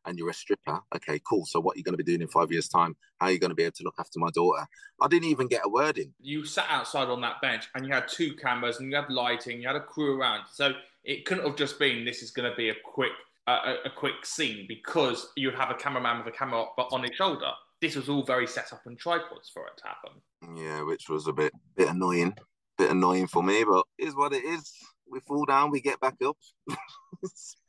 and 0.07 0.19
you're 0.19 0.31
a 0.31 0.35
stripper, 0.35 0.81
okay, 0.95 1.21
cool. 1.29 1.45
So, 1.47 1.61
what 1.61 1.77
are 1.77 1.79
you 1.79 1.85
going 1.85 1.97
to 1.97 2.03
be 2.03 2.11
doing 2.11 2.23
in 2.23 2.29
five 2.29 2.51
years' 2.51 2.69
time? 2.69 2.97
How 3.21 3.27
are 3.27 3.33
you 3.33 3.39
going 3.39 3.51
to 3.51 3.57
be 3.57 3.65
able 3.65 3.73
to 3.73 3.85
look 3.85 3.97
after 3.99 4.19
my 4.19 4.31
daughter? 4.31 4.67
I 5.01 5.09
didn't 5.09 5.29
even 5.29 5.49
get 5.49 5.63
a 5.65 5.69
word 5.69 5.99
in. 5.99 6.13
You 6.21 6.45
sat 6.45 6.67
outside 6.69 7.09
on 7.09 7.21
that 7.23 7.41
bench 7.41 7.69
and 7.75 7.87
you 7.87 7.93
had 7.93 8.09
two 8.09 8.35
cameras 8.35 8.79
and 8.79 8.91
you 8.91 8.97
had 8.97 9.11
lighting, 9.11 9.61
you 9.61 9.67
had 9.67 9.77
a 9.77 9.81
crew 9.81 10.19
around. 10.19 10.45
So, 10.53 10.73
it 11.05 11.25
couldn't 11.25 11.47
have 11.47 11.57
just 11.57 11.79
been 11.79 12.05
this 12.05 12.23
is 12.23 12.31
going 12.31 12.51
to 12.51 12.57
be 12.57 12.71
a 12.71 12.75
quick 12.85 13.13
a, 13.47 13.75
a, 13.85 13.91
quick 13.91 14.25
scene 14.25 14.67
because 14.69 15.29
you'd 15.37 15.55
have 15.55 15.71
a 15.71 15.75
cameraman 15.75 16.19
with 16.19 16.35
a 16.35 16.37
camera 16.37 16.65
but 16.77 16.89
on 16.91 17.03
his 17.03 17.15
shoulder. 17.15 17.51
This 17.81 17.95
was 17.95 18.09
all 18.09 18.25
very 18.25 18.47
set 18.47 18.73
up 18.73 18.83
on 18.87 18.97
tripods 18.97 19.51
for 19.53 19.67
it 19.67 19.77
to 19.77 19.85
happen. 19.87 20.57
Yeah, 20.57 20.83
which 20.83 21.09
was 21.09 21.27
a 21.27 21.33
bit 21.33 21.53
bit 21.77 21.89
annoying, 21.89 22.35
bit 22.79 22.91
annoying 22.91 23.27
for 23.27 23.43
me, 23.43 23.65
but 23.65 23.85
is 23.99 24.17
what 24.17 24.33
it 24.33 24.45
is. 24.45 24.73
We 25.11 25.21
fall 25.21 25.45
down, 25.45 25.71
we 25.71 25.81
get 25.81 26.01
back 26.01 26.17
up. 26.25 26.37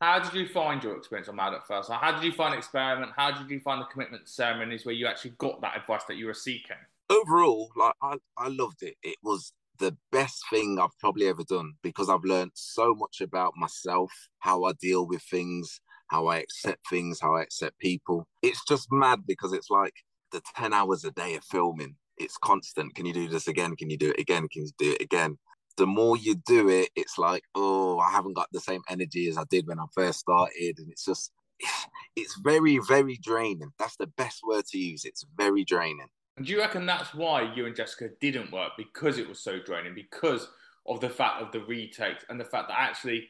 How 0.02 0.20
did 0.20 0.34
you 0.34 0.48
find 0.48 0.84
your 0.84 0.98
experience 0.98 1.30
on 1.30 1.36
Married 1.36 1.56
at 1.56 1.68
First? 1.68 1.92
How 1.92 2.12
did 2.12 2.24
you 2.24 2.32
find 2.32 2.54
experiment? 2.54 3.12
How 3.16 3.32
did 3.32 3.50
you 3.50 3.60
find 3.60 3.82
the 3.82 3.86
commitment 3.86 4.28
ceremonies 4.28 4.86
where 4.86 4.96
you 4.96 5.08
actually 5.08 5.32
got 5.38 5.62
that 5.62 5.78
advice 5.78 6.04
that 6.08 6.18
you 6.18 6.26
were 6.26 6.34
seeking? 6.34 6.76
Overall, 7.10 7.72
like 7.76 7.96
I, 8.02 8.18
I 8.38 8.50
loved 8.50 8.84
it. 8.84 8.96
It 9.04 9.18
was 9.24 9.54
the 9.80 9.96
best 10.12 10.44
thing 10.50 10.80
I've 10.80 10.98
probably 11.00 11.28
ever 11.28 11.44
done 11.44 11.74
because 11.82 12.10
I've 12.10 12.24
learned 12.24 12.52
so 12.54 12.94
much 12.96 13.22
about 13.22 13.54
myself, 13.56 14.12
how 14.40 14.64
I 14.66 14.74
deal 14.74 15.08
with 15.08 15.22
things, 15.22 15.80
how 16.08 16.28
I 16.28 16.38
accept 16.38 16.82
things, 16.90 17.20
how 17.22 17.36
I 17.36 17.44
accept 17.44 17.80
people. 17.80 18.28
It's 18.42 18.64
just 18.68 18.88
mad 18.92 19.22
because 19.28 19.54
it's 19.54 19.70
like 19.70 19.94
the 20.32 20.42
10 20.56 20.74
hours 20.74 21.06
a 21.06 21.12
day 21.12 21.36
of 21.36 21.44
filming. 21.44 21.96
It's 22.18 22.38
constant. 22.38 22.96
Can 22.96 23.06
you 23.06 23.14
do 23.14 23.28
this 23.28 23.48
again? 23.48 23.76
Can 23.76 23.90
you 23.90 23.98
do 23.98 24.10
it 24.10 24.20
again? 24.20 24.48
Can 24.52 24.64
you 24.64 24.72
do 24.78 24.92
it 24.94 25.02
again? 25.02 25.38
The 25.78 25.86
more 25.86 26.18
you 26.18 26.36
do 26.36 26.70
it, 26.70 26.90
it's 26.96 27.18
like, 27.18 27.44
oh, 27.56 28.00
I 28.00 28.12
haven't 28.12 28.34
got 28.34 28.52
the 28.52 28.60
same 28.60 28.82
energy 28.90 29.28
as 29.28 29.38
I 29.38 29.44
did 29.50 29.68
when 29.68 29.80
I 29.80 29.86
first 29.94 30.20
started. 30.20 30.80
And 30.80 30.92
it's 30.92 31.06
just, 31.06 31.32
it's 32.16 32.38
very, 32.40 32.80
very 32.80 33.18
draining. 33.18 33.72
That's 33.78 33.96
the 33.96 34.08
best 34.08 34.42
word 34.46 34.66
to 34.68 34.78
use. 34.78 35.06
It's 35.06 35.26
very 35.38 35.64
draining. 35.64 36.08
And 36.38 36.46
do 36.46 36.52
you 36.52 36.60
reckon 36.60 36.86
that's 36.86 37.14
why 37.14 37.54
you 37.56 37.66
and 37.66 37.76
Jessica 37.76 38.10
didn't 38.22 38.52
work 38.52 38.74
because 38.78 39.18
it 39.18 39.28
was 39.28 39.40
so 39.40 39.60
draining, 39.60 39.96
because 39.96 40.48
of 40.88 41.02
the 41.02 41.10
fact 41.10 41.42
of 41.42 41.52
the 41.52 41.62
retakes 41.62 42.24
and 42.30 42.40
the 42.40 42.46
fact 42.46 42.70
that 42.70 42.80
actually 42.80 43.30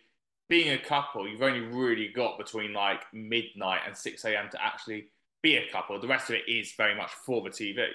being 0.50 0.72
a 0.72 0.78
couple, 0.78 1.28
you've 1.28 1.42
only 1.42 1.62
really 1.62 2.10
got 2.10 2.38
between 2.38 2.74
like 2.74 3.02
midnight 3.14 3.82
and 3.86 3.96
6 3.96 4.26
a.m. 4.26 4.50
to 4.52 4.64
actually 4.64 5.08
be 5.42 5.58
a 5.58 5.70
couple. 5.72 6.00
The 6.00 6.08
rest 6.08 6.30
of 6.30 6.36
it 6.36 6.48
is 6.48 6.74
very 6.74 6.96
much 6.96 7.12
for 7.12 7.42
the 7.42 7.50
TV. 7.50 7.88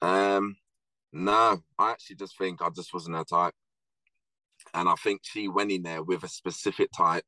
Um, 0.00 0.56
no, 1.12 1.62
I 1.78 1.90
actually 1.90 2.16
just 2.16 2.38
think 2.38 2.62
I 2.62 2.70
just 2.70 2.92
wasn't 2.94 3.16
her 3.16 3.24
type. 3.24 3.54
And 4.74 4.88
I 4.88 4.94
think 4.94 5.20
she 5.24 5.48
went 5.48 5.72
in 5.72 5.82
there 5.82 6.02
with 6.02 6.22
a 6.22 6.28
specific 6.28 6.90
type 6.96 7.24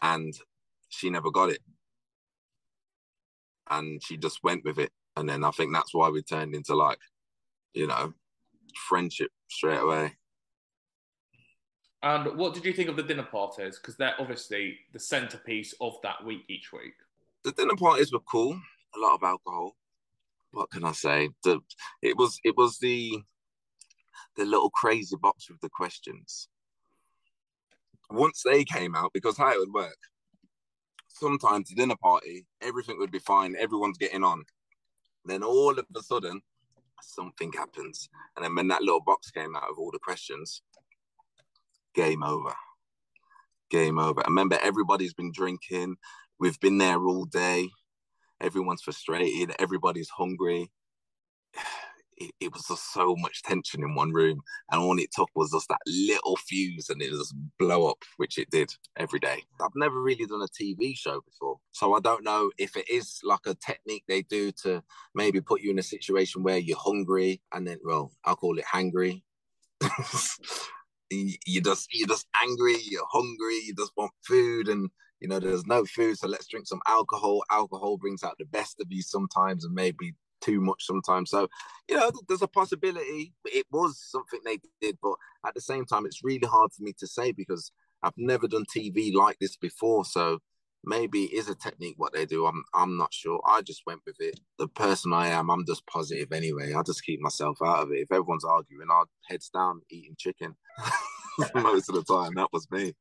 and 0.00 0.34
she 0.88 1.10
never 1.10 1.30
got 1.30 1.50
it. 1.50 1.60
And 3.70 4.02
she 4.02 4.16
just 4.16 4.42
went 4.42 4.64
with 4.64 4.78
it 4.78 4.90
and 5.18 5.28
then 5.28 5.42
I 5.42 5.50
think 5.50 5.72
that's 5.74 5.92
why 5.92 6.10
we 6.10 6.22
turned 6.22 6.54
into 6.54 6.76
like, 6.76 7.00
you 7.74 7.88
know, 7.88 8.14
friendship 8.88 9.32
straight 9.48 9.80
away. 9.80 10.12
And 12.04 12.36
what 12.36 12.54
did 12.54 12.64
you 12.64 12.72
think 12.72 12.88
of 12.88 12.94
the 12.94 13.02
dinner 13.02 13.24
parties? 13.24 13.80
Because 13.80 13.96
they're 13.96 14.14
obviously 14.20 14.78
the 14.92 15.00
centerpiece 15.00 15.74
of 15.80 15.96
that 16.04 16.24
week 16.24 16.44
each 16.48 16.72
week. 16.72 16.94
The 17.42 17.50
dinner 17.50 17.74
parties 17.74 18.12
were 18.12 18.20
cool. 18.20 18.60
A 18.94 18.98
lot 19.00 19.16
of 19.16 19.24
alcohol. 19.24 19.74
What 20.50 20.70
can 20.70 20.84
I 20.84 20.92
say? 20.92 21.30
The 21.44 21.60
it 22.02 22.16
was 22.16 22.38
it 22.44 22.56
was 22.56 22.78
the 22.78 23.22
the 24.36 24.44
little 24.44 24.70
crazy 24.70 25.16
box 25.16 25.50
with 25.50 25.60
the 25.60 25.68
questions. 25.68 26.48
Once 28.10 28.42
they 28.42 28.64
came 28.64 28.94
out, 28.94 29.12
because 29.12 29.36
how 29.36 29.52
it 29.52 29.58
would 29.58 29.72
work, 29.72 29.98
sometimes 31.08 31.68
the 31.68 31.74
dinner 31.74 31.96
party, 32.02 32.46
everything 32.62 32.98
would 32.98 33.10
be 33.10 33.18
fine, 33.18 33.54
everyone's 33.58 33.98
getting 33.98 34.24
on. 34.24 34.44
Then 35.24 35.42
all 35.42 35.78
of 35.78 35.84
a 35.94 36.02
sudden, 36.02 36.40
something 37.02 37.52
happens. 37.52 38.08
And 38.36 38.44
then 38.44 38.54
when 38.54 38.68
that 38.68 38.82
little 38.82 39.02
box 39.02 39.30
came 39.30 39.54
out 39.54 39.68
of 39.70 39.78
all 39.78 39.90
the 39.90 39.98
questions, 39.98 40.62
game 41.94 42.22
over. 42.22 42.54
Game 43.70 43.98
over. 43.98 44.20
I 44.20 44.28
remember 44.28 44.58
everybody's 44.62 45.14
been 45.14 45.32
drinking. 45.32 45.96
We've 46.38 46.58
been 46.60 46.78
there 46.78 47.04
all 47.04 47.26
day. 47.26 47.68
Everyone's 48.40 48.82
frustrated. 48.82 49.54
Everybody's 49.58 50.08
hungry 50.08 50.70
it, 52.16 52.30
it, 52.40 52.52
was 52.52 52.64
just 52.66 52.92
so 52.92 53.14
much 53.16 53.42
tension 53.42 53.82
in 53.82 53.94
one 53.94 54.12
room. 54.12 54.40
And 54.70 54.80
all 54.80 54.98
it 54.98 55.10
took 55.12 55.30
was 55.34 55.52
just 55.52 55.68
that 55.68 55.80
little 55.86 56.36
fuse 56.36 56.88
and 56.90 57.00
it 57.00 57.10
just 57.10 57.34
blow 57.58 57.88
up, 57.88 58.02
which 58.16 58.38
it 58.38 58.50
did 58.50 58.72
every 58.96 59.20
day. 59.20 59.44
I've 59.60 59.70
never 59.76 60.00
really 60.00 60.26
done 60.26 60.42
a 60.42 60.62
TV 60.62 60.96
show 60.96 61.20
before. 61.20 61.58
So 61.72 61.94
I 61.94 62.00
don't 62.00 62.24
know 62.24 62.50
if 62.58 62.76
it 62.76 62.88
is 62.90 63.20
like 63.22 63.46
a 63.46 63.54
technique 63.54 64.04
they 64.08 64.22
do 64.22 64.52
to 64.62 64.82
maybe 65.14 65.40
put 65.40 65.60
you 65.60 65.70
in 65.70 65.78
a 65.78 65.82
situation 65.82 66.42
where 66.42 66.58
you're 66.58 66.78
hungry 66.78 67.40
and 67.52 67.66
then, 67.66 67.78
well, 67.84 68.12
I'll 68.24 68.36
call 68.36 68.58
it 68.58 68.64
hangry. 68.64 69.22
you 71.10 71.60
just 71.60 71.88
you're 71.94 72.08
just 72.08 72.26
angry, 72.42 72.76
you're 72.82 73.06
hungry, 73.10 73.60
you 73.64 73.74
just 73.76 73.92
want 73.96 74.10
food 74.26 74.68
and 74.68 74.90
you 75.20 75.28
know 75.28 75.40
there's 75.40 75.66
no 75.66 75.84
food 75.84 76.16
so 76.16 76.28
let's 76.28 76.46
drink 76.46 76.66
some 76.66 76.80
alcohol 76.86 77.42
alcohol 77.50 77.96
brings 77.96 78.22
out 78.22 78.34
the 78.38 78.44
best 78.46 78.80
of 78.80 78.86
you 78.90 79.02
sometimes 79.02 79.64
and 79.64 79.74
maybe 79.74 80.14
too 80.40 80.60
much 80.60 80.84
sometimes. 80.84 81.30
So, 81.30 81.48
you 81.88 81.96
know, 81.96 82.10
there's 82.28 82.42
a 82.42 82.48
possibility. 82.48 83.32
It 83.46 83.66
was 83.70 84.00
something 84.10 84.40
they 84.44 84.58
did, 84.80 84.98
but 85.02 85.14
at 85.46 85.54
the 85.54 85.60
same 85.60 85.84
time, 85.84 86.06
it's 86.06 86.24
really 86.24 86.46
hard 86.46 86.72
for 86.72 86.82
me 86.82 86.92
to 86.98 87.06
say 87.06 87.32
because 87.32 87.72
I've 88.02 88.16
never 88.16 88.46
done 88.46 88.64
TV 88.64 89.12
like 89.14 89.38
this 89.40 89.56
before. 89.56 90.04
So 90.04 90.38
maybe 90.84 91.24
it 91.24 91.32
is 91.34 91.48
a 91.48 91.54
technique 91.54 91.94
what 91.96 92.12
they 92.12 92.26
do. 92.26 92.46
I'm 92.46 92.64
I'm 92.74 92.96
not 92.96 93.12
sure. 93.12 93.40
I 93.46 93.62
just 93.62 93.82
went 93.86 94.00
with 94.06 94.16
it. 94.20 94.38
The 94.58 94.68
person 94.68 95.12
I 95.12 95.28
am, 95.28 95.50
I'm 95.50 95.66
just 95.66 95.86
positive 95.86 96.32
anyway. 96.32 96.74
I 96.74 96.82
just 96.82 97.04
keep 97.04 97.20
myself 97.20 97.58
out 97.64 97.82
of 97.82 97.90
it. 97.90 98.00
If 98.00 98.12
everyone's 98.12 98.44
arguing, 98.44 98.88
I'll 98.90 99.08
heads 99.28 99.50
down 99.50 99.82
eating 99.90 100.14
chicken. 100.18 100.56
Most 101.54 101.88
of 101.88 101.94
the 101.94 102.04
time, 102.04 102.34
that 102.34 102.48
was 102.52 102.68
me. 102.70 102.94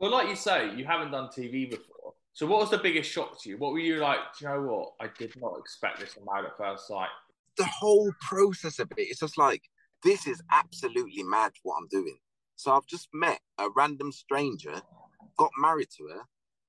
Well, 0.00 0.12
like 0.12 0.28
you 0.28 0.36
say, 0.36 0.74
you 0.76 0.84
haven't 0.84 1.10
done 1.10 1.28
TV 1.28 1.70
before. 1.70 2.14
So, 2.32 2.46
what 2.46 2.60
was 2.60 2.70
the 2.70 2.78
biggest 2.78 3.10
shock 3.10 3.40
to 3.42 3.50
you? 3.50 3.58
What 3.58 3.72
were 3.72 3.80
you 3.80 3.96
like? 3.96 4.18
Do 4.38 4.44
you 4.44 4.50
know 4.50 4.62
what? 4.62 4.92
I 5.00 5.10
did 5.18 5.34
not 5.40 5.58
expect 5.58 5.98
this 5.98 6.16
on 6.16 6.24
Married 6.24 6.50
at 6.50 6.56
First 6.56 6.86
Sight. 6.86 7.08
The 7.56 7.64
whole 7.64 8.12
process 8.20 8.78
of 8.78 8.90
it, 8.92 8.98
it's 8.98 9.20
just 9.20 9.36
like 9.36 9.62
this 10.04 10.26
is 10.28 10.40
absolutely 10.52 11.24
mad 11.24 11.52
what 11.64 11.78
I'm 11.80 11.88
doing. 11.88 12.16
So 12.54 12.72
I've 12.72 12.86
just 12.86 13.08
met 13.12 13.40
a 13.58 13.68
random 13.74 14.12
stranger, 14.12 14.80
got 15.36 15.50
married 15.58 15.88
to 15.96 16.08
her, 16.14 16.22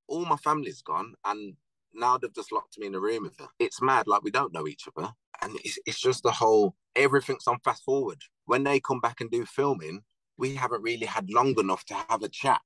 all 0.08 0.26
my 0.26 0.38
family's 0.38 0.82
gone, 0.82 1.14
and 1.26 1.56
now 1.94 2.18
they've 2.18 2.34
just 2.34 2.52
locked 2.52 2.78
me 2.78 2.88
in 2.88 2.96
a 2.96 3.00
room 3.00 3.24
with 3.24 3.38
her. 3.40 3.48
It's 3.60 3.82
mad, 3.82 4.08
like 4.08 4.24
we 4.24 4.32
don't 4.32 4.54
know 4.54 4.68
each 4.68 4.88
other. 4.88 5.12
And 5.42 5.56
it's, 5.64 5.80
it's 5.86 6.00
just 6.00 6.24
the 6.24 6.32
whole 6.32 6.76
everything's 6.96 7.48
on 7.48 7.60
fast 7.64 7.84
forward. 7.84 8.22
When 8.46 8.64
they 8.64 8.80
come 8.80 9.00
back 9.00 9.22
and 9.22 9.30
do 9.30 9.46
filming, 9.46 10.02
we 10.38 10.56
haven't 10.56 10.82
really 10.82 11.06
had 11.06 11.30
long 11.30 11.58
enough 11.60 11.86
to 11.86 11.94
have 12.10 12.24
a 12.24 12.30
chat. 12.30 12.62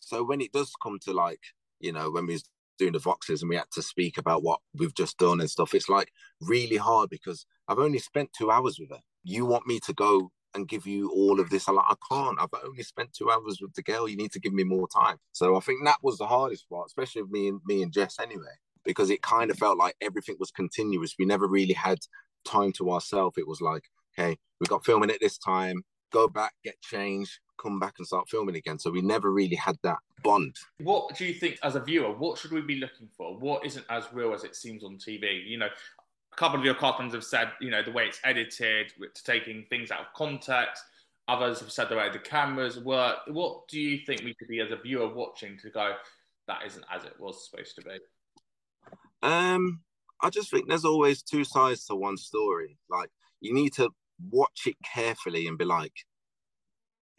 So 0.00 0.24
when 0.24 0.40
it 0.40 0.52
does 0.52 0.72
come 0.82 0.98
to 1.04 1.12
like 1.12 1.40
you 1.80 1.92
know, 1.92 2.10
when 2.10 2.26
we 2.26 2.34
was 2.34 2.44
doing 2.78 2.92
the 2.92 2.98
Voxes 2.98 3.40
and 3.40 3.48
we 3.48 3.56
had 3.56 3.70
to 3.72 3.82
speak 3.82 4.18
about 4.18 4.42
what 4.42 4.60
we've 4.74 4.94
just 4.94 5.18
done 5.18 5.40
and 5.40 5.50
stuff, 5.50 5.74
it's 5.74 5.88
like 5.88 6.12
really 6.40 6.76
hard 6.76 7.10
because 7.10 7.46
I've 7.66 7.78
only 7.78 7.98
spent 7.98 8.30
two 8.32 8.50
hours 8.50 8.78
with 8.78 8.90
her. 8.90 9.00
You 9.24 9.44
want 9.46 9.66
me 9.66 9.80
to 9.80 9.92
go 9.92 10.30
and 10.54 10.68
give 10.68 10.86
you 10.86 11.10
all 11.10 11.40
of 11.40 11.50
this. 11.50 11.68
I'm 11.68 11.76
like, 11.76 11.86
I 11.88 11.94
can't. 12.10 12.38
I've 12.40 12.48
only 12.64 12.82
spent 12.82 13.12
two 13.12 13.30
hours 13.30 13.58
with 13.60 13.74
the 13.74 13.82
girl. 13.82 14.08
You 14.08 14.16
need 14.16 14.32
to 14.32 14.40
give 14.40 14.52
me 14.52 14.64
more 14.64 14.88
time. 14.88 15.16
So 15.32 15.56
I 15.56 15.60
think 15.60 15.84
that 15.84 15.98
was 16.02 16.18
the 16.18 16.26
hardest 16.26 16.68
part, 16.68 16.86
especially 16.86 17.22
with 17.22 17.30
me 17.30 17.48
and 17.48 17.60
me 17.66 17.82
and 17.82 17.92
Jess 17.92 18.18
anyway, 18.20 18.56
because 18.84 19.10
it 19.10 19.22
kind 19.22 19.50
of 19.50 19.58
felt 19.58 19.78
like 19.78 19.94
everything 20.00 20.36
was 20.38 20.50
continuous. 20.50 21.14
We 21.18 21.26
never 21.26 21.46
really 21.46 21.74
had 21.74 21.98
time 22.44 22.72
to 22.72 22.90
ourselves. 22.90 23.38
It 23.38 23.46
was 23.46 23.60
like, 23.60 23.84
okay, 24.18 24.36
we 24.60 24.66
got 24.66 24.84
filming 24.84 25.10
at 25.10 25.20
this 25.20 25.38
time, 25.38 25.84
go 26.12 26.26
back, 26.26 26.54
get 26.64 26.80
changed, 26.80 27.38
come 27.60 27.78
back 27.78 27.94
and 27.98 28.06
start 28.06 28.28
filming 28.28 28.56
again. 28.56 28.78
So 28.78 28.90
we 28.90 29.02
never 29.02 29.32
really 29.32 29.56
had 29.56 29.76
that 29.82 29.98
bond. 30.22 30.56
What 30.78 31.16
do 31.16 31.24
you 31.24 31.34
think 31.34 31.58
as 31.62 31.76
a 31.76 31.80
viewer? 31.80 32.12
What 32.12 32.38
should 32.38 32.52
we 32.52 32.60
be 32.60 32.76
looking 32.76 33.08
for? 33.16 33.36
What 33.36 33.64
isn't 33.64 33.84
as 33.90 34.04
real 34.12 34.34
as 34.34 34.44
it 34.44 34.56
seems 34.56 34.84
on 34.84 34.96
TV? 34.96 35.46
You 35.46 35.58
know, 35.58 35.68
a 36.32 36.36
couple 36.36 36.58
of 36.58 36.64
your 36.64 36.74
cartoons 36.74 37.14
have 37.14 37.24
said, 37.24 37.50
you 37.60 37.70
know, 37.70 37.82
the 37.82 37.92
way 37.92 38.04
it's 38.04 38.20
edited, 38.24 38.92
it's 39.00 39.22
taking 39.22 39.64
things 39.68 39.90
out 39.90 40.00
of 40.00 40.06
context. 40.14 40.84
Others 41.28 41.60
have 41.60 41.70
said 41.70 41.88
the 41.88 41.96
way 41.96 42.10
the 42.10 42.18
cameras 42.18 42.80
work. 42.80 43.18
What 43.28 43.68
do 43.68 43.80
you 43.80 43.98
think 44.04 44.22
we 44.22 44.34
could 44.34 44.48
be 44.48 44.60
as 44.60 44.70
a 44.72 44.76
viewer 44.76 45.12
watching 45.12 45.58
to 45.58 45.70
go, 45.70 45.94
that 46.48 46.66
isn't 46.66 46.84
as 46.92 47.04
it 47.04 47.14
was 47.18 47.48
supposed 47.48 47.76
to 47.76 47.82
be? 47.82 47.98
Um, 49.22 49.80
I 50.22 50.30
just 50.30 50.50
think 50.50 50.68
there's 50.68 50.84
always 50.84 51.22
two 51.22 51.44
sides 51.44 51.86
to 51.86 51.94
one 51.94 52.16
story. 52.16 52.78
Like 52.88 53.10
you 53.40 53.54
need 53.54 53.72
to 53.74 53.90
watch 54.30 54.66
it 54.66 54.76
carefully 54.84 55.46
and 55.46 55.56
be 55.56 55.64
like, 55.64 55.92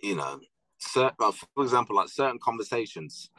you 0.02 0.16
know, 0.16 0.40
certain, 0.80 1.16
for 1.54 1.64
example, 1.64 1.96
like 1.96 2.10
certain 2.10 2.40
conversations, 2.40 3.30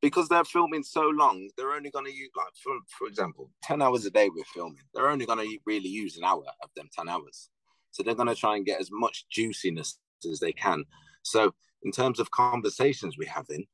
because 0.00 0.28
they're 0.28 0.44
filming 0.44 0.82
so 0.82 1.02
long, 1.02 1.48
they're 1.56 1.72
only 1.72 1.90
going 1.90 2.06
to 2.06 2.12
use, 2.12 2.30
like, 2.36 2.54
for, 2.62 2.72
for 2.98 3.06
example, 3.06 3.50
10 3.62 3.82
hours 3.82 4.06
a 4.06 4.10
day 4.10 4.28
we're 4.28 4.44
filming. 4.44 4.82
They're 4.94 5.10
only 5.10 5.26
going 5.26 5.46
to 5.46 5.58
really 5.66 5.88
use 5.88 6.16
an 6.16 6.24
hour 6.24 6.44
of 6.62 6.70
them 6.74 6.88
10 6.96 7.08
hours. 7.08 7.50
So 7.90 8.02
they're 8.02 8.14
going 8.14 8.28
to 8.28 8.34
try 8.34 8.56
and 8.56 8.64
get 8.64 8.80
as 8.80 8.88
much 8.90 9.26
juiciness 9.28 9.98
as 10.30 10.40
they 10.40 10.52
can. 10.52 10.84
So, 11.22 11.54
in 11.82 11.92
terms 11.92 12.20
of 12.20 12.30
conversations 12.30 13.16
we're 13.16 13.28
having, 13.28 13.66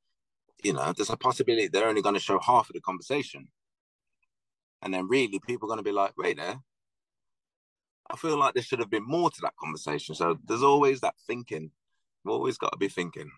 you 0.63 0.73
know, 0.73 0.93
there's 0.93 1.11
a 1.11 1.17
possibility 1.17 1.69
they're 1.69 1.89
only 1.89 2.03
going 2.03 2.15
to 2.15 2.21
show 2.21 2.39
half 2.39 2.69
of 2.69 2.75
the 2.75 2.81
conversation. 2.81 3.49
And 4.83 4.95
then 4.95 5.09
really 5.09 5.41
people 5.41 5.67
are 5.67 5.75
going 5.75 5.79
to 5.79 5.83
be 5.83 5.93
like, 5.93 6.17
wait 6.17 6.37
there, 6.37 6.61
I 8.11 8.17
feel 8.17 8.39
like 8.39 8.55
there 8.55 8.63
should 8.63 8.79
have 8.79 8.91
been 8.91 9.07
more 9.07 9.31
to 9.31 9.41
that 9.43 9.57
conversation. 9.59 10.15
So 10.15 10.39
there's 10.45 10.63
always 10.63 11.01
that 11.01 11.15
thinking. 11.27 11.71
We've 12.27 12.33
always 12.33 12.59
got 12.59 12.73
to 12.73 12.79
be 12.79 12.89
thinking. 12.89 13.31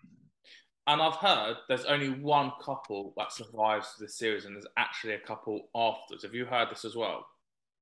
And 0.87 0.99
I've 0.99 1.17
heard 1.17 1.57
there's 1.67 1.85
only 1.85 2.09
one 2.09 2.51
couple 2.59 3.13
that 3.17 3.31
survives 3.31 3.93
the 3.99 4.09
series, 4.09 4.45
and 4.45 4.55
there's 4.55 4.65
actually 4.77 5.13
a 5.13 5.19
couple 5.19 5.69
afterwards. 5.75 6.23
Have 6.23 6.33
you 6.33 6.45
heard 6.45 6.71
this 6.71 6.85
as 6.85 6.95
well? 6.95 7.23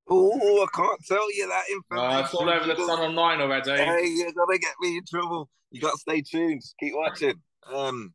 Oh, 0.09 0.63
I 0.63 0.67
can't 0.75 1.05
tell 1.07 1.33
you 1.33 1.47
that 1.47 1.63
information. 1.71 2.17
Uh, 2.17 2.19
it's 2.19 2.33
all 2.33 2.49
over 2.49 2.65
the 2.65 2.75
sun 2.75 2.99
online 2.99 3.39
already. 3.39 3.71
Hey, 3.71 4.05
you're 4.05 4.33
gonna 4.33 4.57
get 4.57 4.73
me 4.81 4.97
in 4.97 5.03
trouble. 5.09 5.49
You 5.71 5.79
got 5.79 5.93
to 5.93 5.97
stay 5.97 6.21
tuned. 6.21 6.61
Keep 6.81 6.95
watching. 6.95 7.41
Um, 7.73 8.13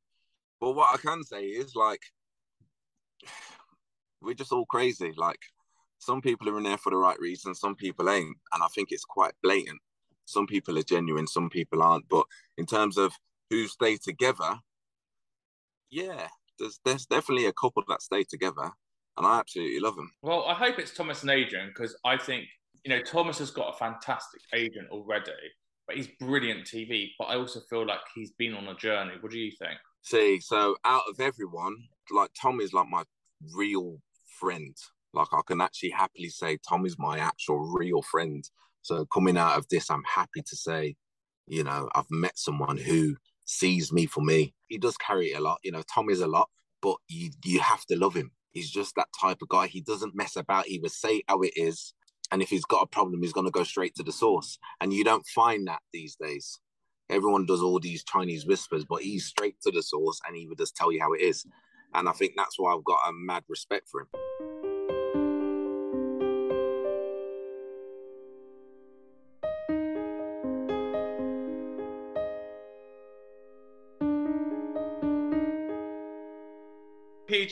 but 0.60 0.72
what 0.72 0.92
I 0.92 0.98
can 0.98 1.24
say 1.24 1.44
is 1.44 1.74
like, 1.74 2.02
we're 4.20 4.34
just 4.34 4.52
all 4.52 4.66
crazy. 4.66 5.12
Like, 5.16 5.40
some 5.98 6.20
people 6.20 6.50
are 6.50 6.58
in 6.58 6.64
there 6.64 6.76
for 6.76 6.90
the 6.90 6.96
right 6.96 7.18
reasons, 7.18 7.58
some 7.58 7.74
people 7.74 8.10
ain't. 8.10 8.36
And 8.52 8.62
I 8.62 8.66
think 8.74 8.88
it's 8.90 9.04
quite 9.06 9.32
blatant. 9.42 9.80
Some 10.32 10.46
people 10.46 10.78
are 10.78 10.82
genuine, 10.82 11.26
some 11.26 11.50
people 11.50 11.82
aren't. 11.82 12.08
But 12.08 12.24
in 12.56 12.66
terms 12.66 12.98
of 12.98 13.12
who 13.50 13.66
stay 13.68 13.96
together, 13.96 14.58
yeah, 15.90 16.28
there's 16.58 16.80
there's 16.84 17.06
definitely 17.06 17.46
a 17.46 17.52
couple 17.52 17.82
that 17.88 18.02
stay 18.02 18.24
together, 18.24 18.70
and 19.16 19.26
I 19.26 19.38
absolutely 19.38 19.80
love 19.80 19.96
them. 19.96 20.10
Well, 20.22 20.44
I 20.46 20.54
hope 20.54 20.78
it's 20.78 20.94
Thomas 20.94 21.22
and 21.22 21.30
Adrian 21.30 21.68
because 21.68 21.96
I 22.04 22.16
think 22.16 22.46
you 22.84 22.90
know 22.90 23.02
Thomas 23.02 23.38
has 23.38 23.50
got 23.50 23.74
a 23.74 23.78
fantastic 23.78 24.40
agent 24.54 24.88
already, 24.90 25.32
but 25.86 25.96
he's 25.96 26.08
brilliant 26.18 26.66
TV. 26.66 27.10
But 27.18 27.26
I 27.26 27.36
also 27.36 27.60
feel 27.68 27.86
like 27.86 28.00
he's 28.14 28.32
been 28.32 28.54
on 28.54 28.68
a 28.68 28.74
journey. 28.74 29.12
What 29.20 29.32
do 29.32 29.38
you 29.38 29.52
think? 29.58 29.78
See, 30.02 30.40
so 30.40 30.76
out 30.84 31.02
of 31.08 31.20
everyone, 31.20 31.76
like 32.10 32.30
Tom 32.40 32.60
is 32.60 32.72
like 32.72 32.88
my 32.88 33.04
real 33.54 33.98
friend. 34.40 34.76
Like 35.14 35.28
I 35.32 35.40
can 35.46 35.60
actually 35.60 35.90
happily 35.90 36.30
say 36.30 36.58
Tom 36.66 36.86
is 36.86 36.98
my 36.98 37.18
actual 37.18 37.58
real 37.58 38.02
friend. 38.02 38.48
So 38.82 39.06
coming 39.06 39.36
out 39.36 39.56
of 39.56 39.68
this, 39.68 39.90
I'm 39.90 40.04
happy 40.04 40.42
to 40.42 40.56
say, 40.56 40.96
you 41.46 41.64
know, 41.64 41.88
I've 41.94 42.10
met 42.10 42.38
someone 42.38 42.76
who 42.76 43.16
sees 43.44 43.92
me 43.92 44.06
for 44.06 44.22
me. 44.22 44.54
He 44.68 44.78
does 44.78 44.96
carry 44.96 45.32
it 45.32 45.38
a 45.38 45.40
lot, 45.40 45.58
you 45.62 45.72
know, 45.72 45.82
Tom 45.92 46.10
is 46.10 46.20
a 46.20 46.26
lot, 46.26 46.48
but 46.80 46.96
you 47.08 47.30
you 47.44 47.60
have 47.60 47.84
to 47.86 47.96
love 47.98 48.14
him. 48.14 48.32
He's 48.50 48.70
just 48.70 48.94
that 48.96 49.08
type 49.18 49.40
of 49.42 49.48
guy. 49.48 49.66
He 49.66 49.80
doesn't 49.80 50.14
mess 50.14 50.36
about. 50.36 50.66
He 50.66 50.78
will 50.78 50.90
say 50.90 51.22
how 51.26 51.40
it 51.40 51.52
is. 51.56 51.94
And 52.30 52.42
if 52.42 52.50
he's 52.50 52.64
got 52.64 52.82
a 52.82 52.86
problem, 52.86 53.22
he's 53.22 53.32
going 53.32 53.46
to 53.46 53.50
go 53.50 53.62
straight 53.62 53.94
to 53.96 54.02
the 54.02 54.12
source. 54.12 54.58
And 54.80 54.92
you 54.92 55.04
don't 55.04 55.26
find 55.26 55.66
that 55.68 55.80
these 55.92 56.16
days. 56.16 56.58
Everyone 57.10 57.44
does 57.44 57.62
all 57.62 57.78
these 57.78 58.04
Chinese 58.04 58.46
whispers, 58.46 58.84
but 58.84 59.02
he's 59.02 59.26
straight 59.26 59.56
to 59.62 59.70
the 59.70 59.82
source 59.82 60.20
and 60.26 60.36
he 60.36 60.46
would 60.46 60.58
just 60.58 60.76
tell 60.76 60.92
you 60.92 61.00
how 61.00 61.12
it 61.12 61.20
is. 61.20 61.44
And 61.94 62.08
I 62.08 62.12
think 62.12 62.32
that's 62.36 62.58
why 62.58 62.72
I've 62.72 62.84
got 62.84 63.00
a 63.06 63.12
mad 63.12 63.44
respect 63.48 63.88
for 63.90 64.00
him. 64.00 64.51